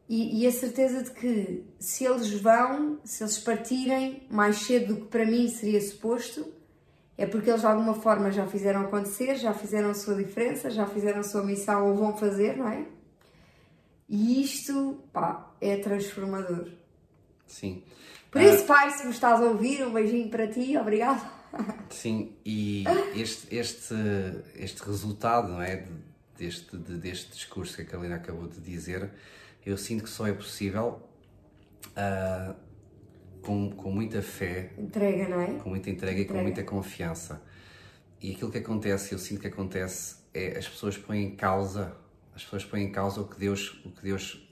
E, 0.10 0.42
e 0.42 0.48
a 0.48 0.52
certeza 0.52 1.04
de 1.04 1.12
que 1.12 1.64
se 1.78 2.04
eles 2.04 2.32
vão, 2.42 2.98
se 3.04 3.24
eles 3.24 3.38
partirem 3.38 4.24
mais 4.32 4.56
cedo 4.66 4.96
do 4.96 5.02
que 5.02 5.08
para 5.10 5.28
mim 5.28 5.48
seria 5.48 5.80
suposto, 5.80 6.52
é 7.16 7.28
porque 7.28 7.52
eles 7.52 7.62
de 7.62 7.68
alguma 7.68 7.94
forma 7.94 8.32
já 8.32 8.48
fizeram 8.48 8.82
acontecer, 8.82 9.36
já 9.36 9.54
fizeram 9.54 9.92
a 9.92 9.94
sua 9.94 10.16
diferença, 10.16 10.72
já 10.72 10.88
fizeram 10.88 11.20
a 11.20 11.24
sua 11.24 11.44
missão 11.44 11.88
ou 11.88 11.96
vão 11.96 12.18
fazer, 12.18 12.58
não 12.58 12.68
é? 12.68 12.84
E 14.10 14.42
isto, 14.42 15.04
pá, 15.14 15.52
é 15.62 15.78
transformador. 15.78 16.68
Sim. 17.46 17.84
Por 18.32 18.42
isso, 18.42 18.64
ah, 18.64 18.68
pai, 18.68 18.90
se 18.90 19.06
me 19.06 19.12
estás 19.12 19.40
a 19.40 19.46
ouvir, 19.46 19.86
um 19.86 19.94
beijinho 19.94 20.30
para 20.30 20.48
ti, 20.48 20.76
obrigado. 20.76 21.37
Sim, 21.90 22.36
e 22.46 22.84
este, 23.16 23.56
este, 23.56 23.96
este 24.56 24.84
resultado, 24.84 25.50
não 25.50 25.62
é? 25.62 25.86
Deste, 26.38 26.78
deste 26.78 27.32
discurso 27.32 27.76
que 27.76 27.82
a 27.82 27.86
Carolina 27.86 28.16
acabou 28.16 28.48
de 28.48 28.60
dizer, 28.60 29.10
eu 29.66 29.76
sinto 29.76 30.04
que 30.04 30.10
só 30.10 30.28
é 30.28 30.34
possível 30.34 31.02
uh, 31.98 32.56
com, 33.42 33.72
com 33.72 33.92
muita 33.92 34.22
fé. 34.22 34.72
Entrega, 34.78 35.28
não 35.28 35.42
é? 35.42 35.54
Com 35.60 35.70
muita 35.70 35.90
entrega, 35.90 36.20
entrega, 36.20 36.22
e 36.22 36.26
com 36.26 36.44
muita 36.44 36.64
confiança. 36.64 37.42
E 38.22 38.34
aquilo 38.34 38.52
que 38.52 38.60
acontece, 38.60 39.14
eu 39.14 39.20
sinto 39.20 39.42
que 39.42 39.48
acontece, 39.48 40.18
é 40.34 40.58
as 40.58 40.68
pessoas 40.68 40.98
põem 40.98 41.24
em 41.24 41.36
causa, 41.36 41.96
as 42.36 42.44
pessoas 42.44 42.66
põem 42.66 42.84
em 42.84 42.92
causa 42.92 43.22
o 43.22 43.28
que 43.28 43.40
Deus, 43.40 43.82
o 43.84 43.92
que 43.92 44.04
Deus 44.04 44.48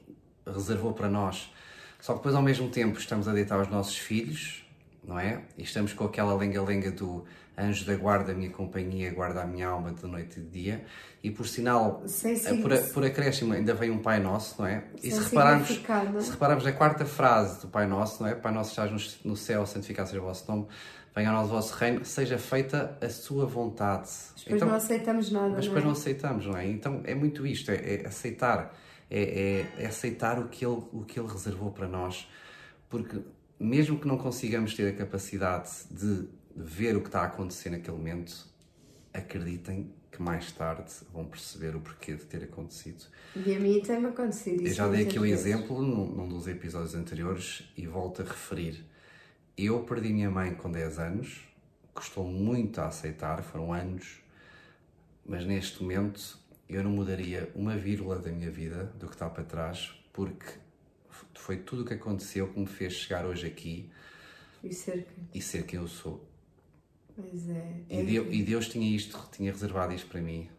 reservou 0.45 0.93
para 0.93 1.09
nós. 1.09 1.51
Só 1.99 2.13
que 2.13 2.19
depois, 2.19 2.35
ao 2.35 2.41
mesmo 2.41 2.69
tempo, 2.69 2.97
estamos 2.97 3.27
a 3.27 3.33
deitar 3.33 3.59
os 3.59 3.67
nossos 3.67 3.97
filhos, 3.97 4.64
não 5.07 5.19
é? 5.19 5.41
E 5.57 5.63
estamos 5.63 5.93
com 5.93 6.05
aquela 6.05 6.35
lenga-lenga 6.35 6.91
do 6.91 7.25
anjo 7.57 7.85
da 7.85 7.95
guarda, 7.95 8.31
a 8.31 8.35
minha 8.35 8.49
companhia, 8.49 9.13
guarda 9.13 9.41
a 9.41 9.45
minha 9.45 9.67
alma 9.67 9.93
de 9.93 10.05
noite 10.05 10.39
e 10.39 10.43
de 10.43 10.49
dia. 10.49 10.85
E 11.23 11.31
por 11.31 11.47
sinal, 11.47 12.03
Sim, 12.05 12.61
por, 12.61 12.77
por 12.93 13.05
acréscimo, 13.05 13.53
ainda 13.53 13.73
vem 13.73 13.89
um 13.89 13.99
Pai 13.99 14.19
Nosso, 14.19 14.61
não 14.61 14.67
é? 14.67 14.83
E 15.01 15.09
se 15.09 15.19
repararmos, 15.19 15.67
se 15.69 16.31
repararmos 16.31 16.65
na 16.65 16.71
quarta 16.71 17.05
frase 17.05 17.61
do 17.61 17.67
Pai 17.67 17.87
Nosso, 17.87 18.21
não 18.21 18.29
é? 18.29 18.35
Pai 18.35 18.53
Nosso 18.53 18.71
estás 18.71 19.19
no 19.23 19.35
céu, 19.35 19.65
santificado 19.65 20.09
seja 20.09 20.21
o 20.21 20.25
vosso 20.25 20.49
nome, 20.51 20.67
venha 21.15 21.31
ao 21.31 21.47
vosso 21.47 21.73
reino, 21.75 22.03
seja 22.03 22.37
feita 22.37 22.97
a 23.01 23.09
sua 23.09 23.45
vontade. 23.45 24.09
Depois 24.37 24.55
então, 24.55 24.67
não 24.67 24.75
aceitamos 24.75 25.31
nada. 25.31 25.49
Mas 25.55 25.65
depois 25.65 25.83
não, 25.83 25.91
é? 25.91 25.93
não 25.93 25.99
aceitamos, 25.99 26.45
não 26.45 26.57
é? 26.57 26.67
Então 26.67 27.01
é 27.05 27.15
muito 27.15 27.47
isto, 27.47 27.71
é, 27.71 28.01
é 28.01 28.07
aceitar. 28.07 28.75
É, 29.09 29.65
é, 29.77 29.83
é, 29.83 29.85
aceitar 29.85 30.39
o 30.39 30.47
que, 30.47 30.65
ele, 30.65 30.81
o 30.91 31.05
que 31.05 31.19
Ele 31.19 31.27
reservou 31.27 31.71
para 31.71 31.87
nós, 31.87 32.27
porque 32.89 33.21
mesmo 33.59 33.99
que 33.99 34.07
não 34.07 34.17
consigamos 34.17 34.73
ter 34.73 34.87
a 34.89 34.93
capacidade 34.93 35.69
de 35.89 36.27
ver 36.55 36.95
o 36.95 37.01
que 37.01 37.07
está 37.07 37.21
a 37.21 37.25
acontecer 37.25 37.69
naquele 37.69 37.97
momento, 37.97 38.47
acreditem 39.13 39.91
que 40.11 40.21
mais 40.21 40.51
tarde 40.51 40.91
vão 41.11 41.25
perceber 41.25 41.75
o 41.75 41.81
porquê 41.81 42.15
de 42.15 42.23
ter 42.23 42.43
acontecido. 42.43 43.03
E 43.35 43.53
a 43.53 43.59
mim 43.59 43.81
tem-me 43.81 44.07
acontecido 44.07 44.61
isso. 44.61 44.71
Eu 44.71 44.73
já 44.73 44.87
dei 44.87 45.03
aqui 45.03 45.19
um 45.19 45.25
exemplo 45.25 45.81
num, 45.81 46.05
num, 46.05 46.27
dos 46.29 46.47
episódios 46.47 46.95
anteriores 46.95 47.69
e 47.75 47.85
volto 47.85 48.21
a 48.21 48.25
referir. 48.25 48.85
Eu 49.57 49.83
perdi 49.83 50.13
minha 50.13 50.31
mãe 50.31 50.53
com 50.53 50.71
10 50.71 50.99
anos, 50.99 51.41
custou 51.93 52.25
muito 52.25 52.79
a 52.79 52.87
aceitar, 52.87 53.43
foram 53.43 53.73
anos, 53.73 54.21
mas 55.25 55.45
neste 55.45 55.81
momento 55.81 56.39
eu 56.69 56.83
não 56.83 56.91
mudaria 56.91 57.51
uma 57.53 57.75
vírgula 57.75 58.17
da 58.17 58.31
minha 58.31 58.49
vida 58.49 58.85
do 58.97 59.07
que 59.07 59.13
está 59.15 59.29
para 59.29 59.43
trás, 59.43 59.93
porque 60.13 60.45
foi 61.33 61.57
tudo 61.57 61.83
o 61.83 61.85
que 61.85 61.93
aconteceu 61.93 62.51
que 62.51 62.59
me 62.59 62.65
fez 62.65 62.93
chegar 62.93 63.25
hoje 63.25 63.45
aqui 63.47 63.89
e 64.63 64.73
ser, 64.73 65.07
e 65.33 65.41
ser 65.41 65.65
quem 65.65 65.79
eu 65.79 65.87
sou. 65.87 66.27
Pois 67.15 67.49
é. 67.49 67.83
E, 67.89 68.03
Deus, 68.03 68.27
e 68.31 68.43
Deus 68.43 68.67
tinha 68.67 68.95
isto, 68.95 69.17
tinha 69.31 69.51
reservado 69.51 69.93
isto 69.93 70.07
para 70.07 70.21
mim. 70.21 70.49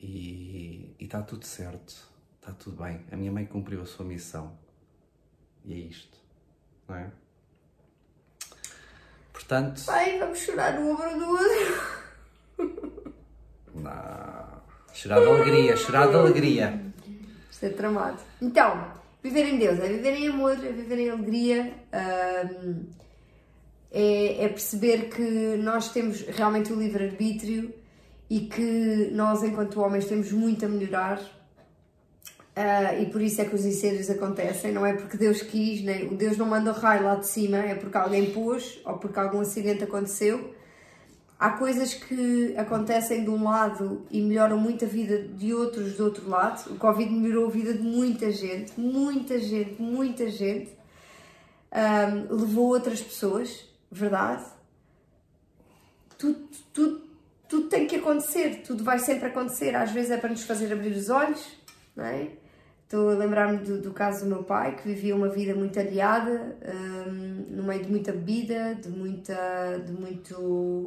E 0.00 0.94
está 1.00 1.22
tudo 1.22 1.44
certo, 1.46 1.94
está 2.38 2.52
tudo 2.52 2.82
bem. 2.82 3.04
A 3.10 3.16
minha 3.16 3.32
mãe 3.32 3.46
cumpriu 3.46 3.80
a 3.80 3.86
sua 3.86 4.04
missão. 4.04 4.56
E 5.64 5.72
é 5.72 5.76
isto, 5.76 6.18
não 6.86 6.96
é? 6.96 7.10
Portanto. 9.32 9.82
Pai, 9.86 10.18
vamos 10.18 10.38
chorar 10.38 10.78
no 10.78 10.90
ombro 10.90 11.18
do 11.18 11.28
outro. 11.30 12.04
Não. 13.74 14.62
Chorar 14.92 15.20
de 15.20 15.26
alegria, 15.26 15.76
chorar 15.76 16.06
de 16.06 16.14
alegria. 16.14 16.92
Isto 17.50 17.64
é 17.64 17.70
tramado. 17.70 18.20
Então, 18.40 18.92
viver 19.24 19.48
em 19.48 19.58
Deus 19.58 19.80
é 19.80 19.88
viver 19.88 20.14
em 20.14 20.28
amor, 20.28 20.52
é 20.52 20.70
viver 20.70 20.98
em 20.98 21.10
alegria. 21.10 21.72
É, 23.96 24.44
é 24.44 24.48
perceber 24.48 25.08
que 25.08 25.56
nós 25.56 25.92
temos 25.92 26.20
realmente 26.22 26.72
o 26.72 26.76
livre-arbítrio 26.76 27.72
e 28.28 28.40
que 28.40 29.10
nós, 29.12 29.44
enquanto 29.44 29.80
homens, 29.80 30.06
temos 30.06 30.32
muito 30.32 30.64
a 30.64 30.68
melhorar. 30.68 31.20
Uh, 32.56 33.02
e 33.02 33.06
por 33.06 33.22
isso 33.22 33.40
é 33.40 33.44
que 33.44 33.54
os 33.54 33.64
incêndios 33.64 34.10
acontecem, 34.10 34.72
não 34.72 34.86
é 34.86 34.94
porque 34.94 35.16
Deus 35.16 35.42
quis, 35.42 35.82
nem 35.82 36.06
o 36.06 36.14
Deus 36.16 36.36
não 36.36 36.46
manda 36.46 36.70
o 36.70 36.74
raio 36.74 37.02
lá 37.02 37.16
de 37.16 37.26
cima, 37.26 37.58
é 37.58 37.74
porque 37.74 37.96
alguém 37.96 38.30
pôs 38.30 38.80
ou 38.84 38.98
porque 38.98 39.18
algum 39.18 39.40
acidente 39.40 39.82
aconteceu. 39.84 40.54
Há 41.44 41.50
coisas 41.50 41.92
que 41.92 42.54
acontecem 42.56 43.22
de 43.22 43.28
um 43.28 43.44
lado 43.44 44.06
e 44.10 44.18
melhoram 44.22 44.56
muito 44.56 44.86
a 44.86 44.88
vida 44.88 45.28
de 45.28 45.52
outros 45.52 45.94
do 45.94 46.04
outro 46.04 46.26
lado. 46.26 46.72
O 46.72 46.78
Covid 46.78 47.12
melhorou 47.12 47.48
a 47.48 47.50
vida 47.50 47.74
de 47.74 47.82
muita 47.82 48.32
gente, 48.32 48.72
muita 48.80 49.38
gente, 49.38 49.78
muita 49.78 50.30
gente. 50.30 50.72
Um, 51.70 52.34
levou 52.34 52.68
outras 52.68 53.02
pessoas 53.02 53.68
verdade? 53.90 54.42
Tudo, 56.16 56.48
tudo, 56.72 57.02
tudo 57.46 57.68
tem 57.68 57.86
que 57.86 57.96
acontecer, 57.96 58.62
tudo 58.66 58.82
vai 58.82 58.98
sempre 58.98 59.28
acontecer. 59.28 59.76
Às 59.76 59.90
vezes 59.90 60.12
é 60.12 60.16
para 60.16 60.30
nos 60.30 60.44
fazer 60.44 60.72
abrir 60.72 60.96
os 60.96 61.10
olhos, 61.10 61.46
não 61.94 62.06
é? 62.06 62.30
Estou 62.94 63.10
a 63.10 63.14
lembrar-me 63.14 63.58
do, 63.58 63.80
do, 63.80 63.92
caso 63.92 64.22
do 64.22 64.30
meu 64.30 64.44
pai, 64.44 64.76
que 64.76 64.86
vivia 64.86 65.16
uma 65.16 65.28
vida 65.28 65.52
muito 65.52 65.80
aliada, 65.80 66.56
um, 67.08 67.56
no 67.56 67.64
meio 67.64 67.82
de 67.82 67.90
muita 67.90 68.12
bebida, 68.12 68.76
de, 68.76 68.88
muita, 68.88 69.82
de 69.84 69.90
muito, 69.90 70.40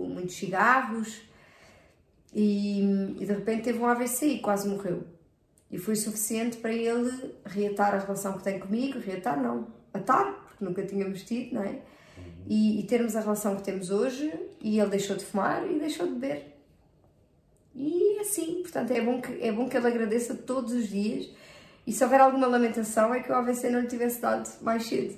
muitos 0.08 0.38
cigarros, 0.38 1.22
e, 2.34 2.80
e, 3.20 3.26
de 3.26 3.34
repente 3.34 3.64
teve 3.64 3.80
um 3.80 3.86
AVC 3.86 4.26
e 4.26 4.40
quase 4.40 4.70
morreu. 4.70 5.04
E 5.70 5.78
foi 5.78 5.98
suficiente 5.98 6.56
para 6.56 6.72
ele 6.72 7.12
reatar 7.46 7.94
a 7.94 7.98
relação 7.98 8.38
que 8.38 8.44
tem 8.46 8.58
comigo, 8.58 9.00
reatar 9.00 9.44
não, 9.44 9.68
atar, 9.94 10.46
porque 10.48 10.64
nunca 10.64 10.84
tínhamos 10.84 11.24
tido, 11.24 11.56
não 11.56 11.62
é? 11.62 11.82
e, 12.48 12.80
e, 12.80 12.84
termos 12.84 13.18
a 13.18 13.20
relação 13.20 13.58
que 13.58 13.64
temos 13.64 13.90
hoje 13.90 14.34
e 14.62 14.80
ele 14.80 14.92
deixou 14.92 15.18
de 15.18 15.26
fumar 15.26 15.70
e 15.70 15.78
deixou 15.78 16.08
de 16.08 16.14
beber. 16.14 16.58
E 17.76 18.18
é 18.18 18.22
assim, 18.22 18.62
portanto, 18.62 18.92
é 18.92 19.02
bom 19.02 19.20
que, 19.20 19.44
é 19.44 19.52
bom 19.52 19.68
que 19.68 19.76
ele 19.76 19.88
agradeça 19.88 20.34
todos 20.34 20.72
os 20.72 20.88
dias 20.88 21.30
e 21.88 21.94
se 21.94 22.04
houver 22.04 22.20
alguma 22.20 22.48
lamentação 22.48 23.16
é 23.16 23.22
que 23.22 23.32
o 23.32 23.36
AVC 23.36 23.70
não 23.70 23.80
lhe 23.80 23.88
tivesse 23.88 24.20
dado 24.20 24.46
mais 24.62 24.86
cedo. 24.86 25.18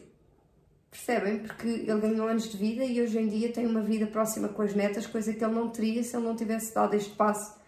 Percebem? 0.92 1.40
Porque 1.40 1.68
ele 1.68 2.00
ganhou 2.00 2.28
anos 2.28 2.48
de 2.48 2.56
vida 2.56 2.86
e 2.86 3.02
hoje 3.02 3.18
em 3.18 3.28
dia 3.28 3.52
tem 3.52 3.66
uma 3.66 3.82
vida 3.82 4.06
próxima 4.06 4.48
com 4.48 4.62
as 4.62 4.76
netas, 4.76 5.08
coisa 5.08 5.34
que 5.34 5.44
ele 5.44 5.54
não 5.54 5.70
teria 5.70 6.04
se 6.04 6.16
ele 6.16 6.26
não 6.26 6.36
tivesse 6.36 6.74
dado 6.74 6.94
este 6.94 7.10
passo, 7.16 7.60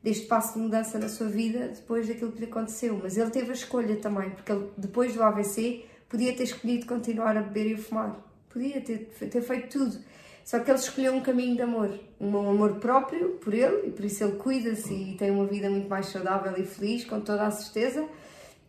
deste 0.00 0.26
passo 0.26 0.54
de 0.54 0.60
mudança 0.60 1.00
na 1.00 1.08
sua 1.08 1.26
vida 1.26 1.66
depois 1.66 2.06
daquilo 2.06 2.30
que 2.30 2.38
lhe 2.38 2.46
aconteceu. 2.46 3.00
Mas 3.02 3.16
ele 3.16 3.30
teve 3.30 3.50
a 3.50 3.54
escolha 3.54 3.96
também, 3.96 4.30
porque 4.30 4.52
ele, 4.52 4.70
depois 4.76 5.12
do 5.12 5.22
AVC, 5.24 5.84
podia 6.08 6.32
ter 6.32 6.44
escolhido 6.44 6.86
continuar 6.86 7.36
a 7.36 7.42
beber 7.42 7.72
e 7.72 7.74
a 7.74 7.78
fumar. 7.78 8.16
Podia 8.48 8.80
ter, 8.80 9.08
ter 9.18 9.42
feito 9.42 9.78
tudo. 9.78 9.98
Só 10.44 10.60
que 10.60 10.70
ele 10.70 10.78
escolheu 10.78 11.12
um 11.12 11.22
caminho 11.22 11.56
de 11.56 11.62
amor, 11.62 11.98
um 12.20 12.50
amor 12.50 12.74
próprio 12.74 13.30
por 13.42 13.52
ele, 13.52 13.88
e 13.88 13.90
por 13.90 14.04
isso 14.04 14.22
ele 14.22 14.36
cuida-se 14.36 14.94
e 14.94 15.16
tem 15.16 15.32
uma 15.32 15.46
vida 15.46 15.68
muito 15.68 15.88
mais 15.88 16.06
saudável 16.06 16.54
e 16.56 16.64
feliz, 16.64 17.04
com 17.04 17.20
toda 17.20 17.48
a 17.48 17.50
certeza. 17.50 18.06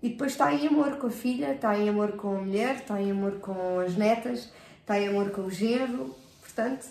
E 0.06 0.10
depois 0.10 0.34
está 0.34 0.54
em 0.54 0.68
amor 0.68 0.98
com 0.98 1.08
a 1.08 1.10
filha, 1.10 1.54
está 1.54 1.76
em 1.76 1.90
amor 1.90 2.12
com 2.12 2.38
a 2.38 2.40
mulher, 2.40 2.76
está 2.76 3.02
em 3.02 3.10
amor 3.10 3.40
com 3.40 3.80
as 3.80 3.98
netas, 3.98 4.52
está 4.80 5.00
em 5.00 5.08
amor 5.08 5.32
com 5.32 5.42
o 5.42 5.50
genro. 5.50 6.16
Portanto, 6.42 6.86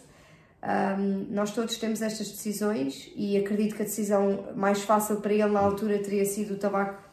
um, 0.98 1.32
nós 1.32 1.52
todos 1.52 1.76
temos 1.78 2.02
estas 2.02 2.28
decisões 2.28 3.12
e 3.14 3.36
acredito 3.36 3.76
que 3.76 3.82
a 3.82 3.84
decisão 3.84 4.52
mais 4.56 4.82
fácil 4.82 5.20
para 5.20 5.32
ele 5.32 5.46
na 5.46 5.60
altura 5.60 5.96
teria 6.00 6.24
sido 6.24 6.54
o 6.54 6.56
tabaco 6.56 7.08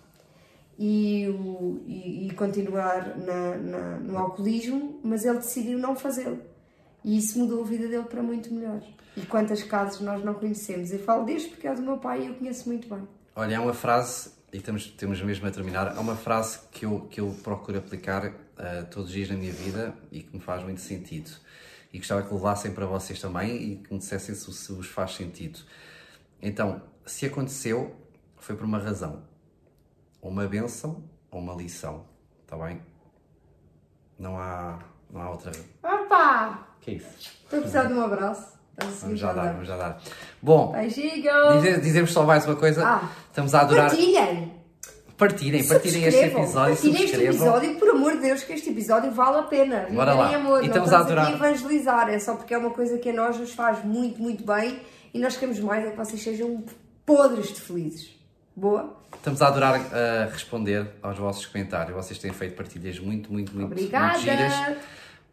e, 0.79 1.27
o, 1.29 1.83
e, 1.85 2.29
e 2.29 2.31
continuar 2.31 3.15
na, 3.19 3.57
na, 3.57 3.97
no 3.99 4.17
alcoolismo, 4.17 4.99
mas 5.03 5.23
ele 5.23 5.37
decidiu 5.37 5.77
não 5.77 5.95
fazê-lo. 5.95 6.39
E 7.05 7.15
isso 7.15 7.37
mudou 7.37 7.61
a 7.61 7.67
vida 7.67 7.87
dele 7.87 8.05
para 8.05 8.23
muito 8.23 8.51
melhor. 8.51 8.81
E 9.15 9.21
quantas 9.21 9.61
casos 9.61 10.01
nós 10.01 10.25
não 10.25 10.33
conhecemos? 10.33 10.91
Eu 10.91 10.97
falo 10.97 11.25
deste 11.25 11.49
porque 11.49 11.67
é 11.67 11.75
do 11.75 11.83
meu 11.83 11.99
pai 11.99 12.23
e 12.23 12.27
eu 12.27 12.33
conheço 12.33 12.67
muito 12.67 12.89
bem. 12.89 13.07
Olha, 13.35 13.53
é 13.53 13.59
uma 13.59 13.73
frase, 13.73 14.31
e 14.51 14.59
temos, 14.59 14.87
temos 14.87 15.21
mesmo 15.21 15.47
a 15.47 15.51
terminar, 15.51 15.95
é 15.95 15.99
uma 15.99 16.15
frase 16.15 16.59
que 16.71 16.85
eu, 16.85 17.01
que 17.09 17.21
eu 17.21 17.35
procuro 17.43 17.77
aplicar 17.77 18.25
uh, 18.25 18.85
todos 18.89 19.09
os 19.09 19.11
dias 19.13 19.29
na 19.29 19.35
minha 19.35 19.53
vida 19.53 19.93
e 20.11 20.23
que 20.23 20.35
me 20.35 20.41
faz 20.41 20.63
muito 20.63 20.81
sentido. 20.81 21.31
E 21.93 21.97
gostava 21.97 22.21
que 22.23 22.33
levassem 22.33 22.73
para 22.73 22.85
vocês 22.85 23.19
também 23.19 23.55
e 23.55 23.75
que 23.77 23.93
me 23.93 23.99
dissessem 23.99 24.35
se, 24.35 24.51
se 24.53 24.71
vos 24.71 24.87
faz 24.87 25.15
sentido. 25.15 25.59
Então, 26.41 26.81
se 27.05 27.25
aconteceu, 27.25 27.95
foi 28.37 28.55
por 28.55 28.65
uma 28.65 28.79
razão 28.79 29.23
uma 30.21 30.47
benção 30.47 31.03
ou 31.31 31.39
uma 31.39 31.55
lição, 31.55 32.05
está 32.43 32.55
bem? 32.57 32.81
Não 34.19 34.37
há, 34.37 34.79
não 35.09 35.21
há 35.21 35.31
outra. 35.31 35.51
Opa! 35.81 36.75
Que 36.79 36.91
é 36.91 36.93
isso? 36.95 37.39
Estou 37.43 37.57
a 37.57 37.61
precisar 37.61 37.85
de 37.85 37.93
um 37.93 38.01
abraço. 38.01 38.60
Vamos 39.01 39.19
já 39.19 39.33
dar, 39.33 39.53
vamos 39.53 39.67
já 39.67 39.77
dar. 39.77 40.01
Bom, 40.41 40.73
dizer, 41.57 41.81
dizemos 41.81 42.11
só 42.11 42.23
mais 42.23 42.45
uma 42.45 42.55
coisa. 42.55 42.85
Ah, 42.85 43.09
Estamos 43.29 43.53
a 43.53 43.61
adorar. 43.61 43.89
Partilhem! 43.89 44.61
Partilhem, 45.17 45.67
partilhem 45.67 46.03
este 46.05 46.19
episódio. 46.25 46.75
Partilhem 46.75 47.03
este 47.03 47.23
episódio, 47.23 47.75
por 47.75 47.89
amor 47.89 48.13
de 48.13 48.21
Deus, 48.21 48.43
que 48.43 48.53
este 48.53 48.71
episódio 48.71 49.11
vale 49.11 49.37
a 49.37 49.43
pena. 49.43 49.87
Bora 49.91 50.15
lá. 50.15 50.35
Amor. 50.35 50.63
E 50.63 50.67
estamos 50.67 50.91
a 50.91 50.93
estamos 50.93 50.93
a 50.93 50.99
adorar. 50.99 51.31
evangelizar, 51.33 52.09
é 52.09 52.17
só 52.17 52.35
porque 52.35 52.53
é 52.53 52.57
uma 52.57 52.71
coisa 52.71 52.97
que 52.97 53.09
a 53.09 53.13
nós 53.13 53.37
nos 53.37 53.53
faz 53.53 53.83
muito, 53.85 54.19
muito 54.19 54.43
bem 54.43 54.79
e 55.13 55.19
nós 55.19 55.37
queremos 55.37 55.59
mais 55.59 55.85
é 55.85 55.91
que 55.91 55.97
vocês 55.97 56.21
sejam 56.21 56.63
podres 57.05 57.53
de 57.53 57.61
felizes. 57.61 58.09
Boa? 58.55 58.97
Estamos 59.15 59.41
a 59.41 59.47
adorar 59.47 59.79
uh, 59.79 60.31
responder 60.31 60.87
aos 61.03 61.17
vossos 61.17 61.45
comentários. 61.45 61.95
Vocês 61.95 62.17
têm 62.17 62.33
feito 62.33 62.55
partilhas 62.55 62.99
muito, 62.99 63.31
muito, 63.31 63.53
muito, 63.53 63.71
Obrigada! 63.71 64.17
muito 64.17 64.21
giras. 64.21 64.53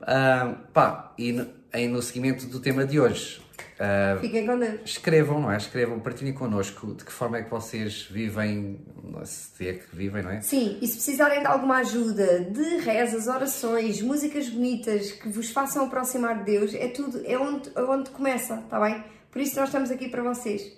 Ah, 0.01 0.55
pá, 0.73 1.13
e 1.19 1.33
no, 1.33 1.47
aí 1.73 1.87
no 1.89 2.01
seguimento 2.03 2.47
do 2.47 2.61
tema 2.61 2.87
de 2.87 3.01
hoje, 3.01 3.41
ah, 3.81 4.19
Fiquem 4.21 4.47
com 4.47 4.59
Deus. 4.59 4.81
escrevam, 4.85 5.41
não 5.41 5.51
é? 5.53 5.57
Escrevam, 5.57 6.01
partilhem 6.01 6.33
connosco 6.33 6.95
de 6.95 7.05
que 7.05 7.13
forma 7.13 7.39
é 7.39 7.43
que 7.43 7.51
vocês 7.51 8.09
vivem, 8.11 8.81
se 9.25 9.69
é 9.69 9.75
que 9.75 9.95
vivem, 9.95 10.23
não 10.23 10.31
é? 10.31 10.41
Sim, 10.41 10.79
e 10.81 10.87
se 10.87 10.95
precisarem 10.95 11.41
de 11.41 11.47
alguma 11.47 11.79
ajuda, 11.79 12.41
de 12.41 12.79
rezas, 12.79 13.27
orações, 13.29 14.03
músicas 14.03 14.49
bonitas 14.49 15.13
que 15.13 15.29
vos 15.29 15.51
façam 15.51 15.87
aproximar 15.87 16.39
de 16.39 16.45
Deus, 16.45 16.75
é 16.75 16.89
tudo, 16.89 17.23
é 17.25 17.39
onde, 17.39 17.71
é 17.75 17.81
onde 17.83 18.11
começa, 18.11 18.57
está 18.57 18.81
bem? 18.81 19.03
Por 19.31 19.41
isso 19.41 19.57
nós 19.57 19.69
estamos 19.69 19.91
aqui 19.91 20.09
para 20.09 20.23
vocês. 20.23 20.73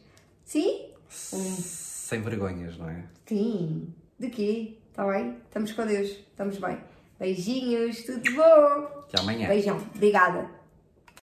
Sim? 0.45 0.87
Sem 1.09 2.21
vergonhas, 2.21 2.77
não 2.77 2.89
é? 2.89 3.05
Sim. 3.27 3.95
De 4.19 4.29
quê? 4.29 4.77
Está 4.91 5.07
bem? 5.07 5.37
Estamos 5.47 5.73
com 5.73 5.87
Deus. 5.87 6.09
Estamos 6.09 6.59
bem. 6.59 6.77
Beijinhos, 7.19 8.03
tudo 8.03 8.35
bom? 8.35 9.00
Até 9.13 9.21
amanhã. 9.21 9.49
Beijão. 9.49 9.79
Obrigada. 9.95 10.60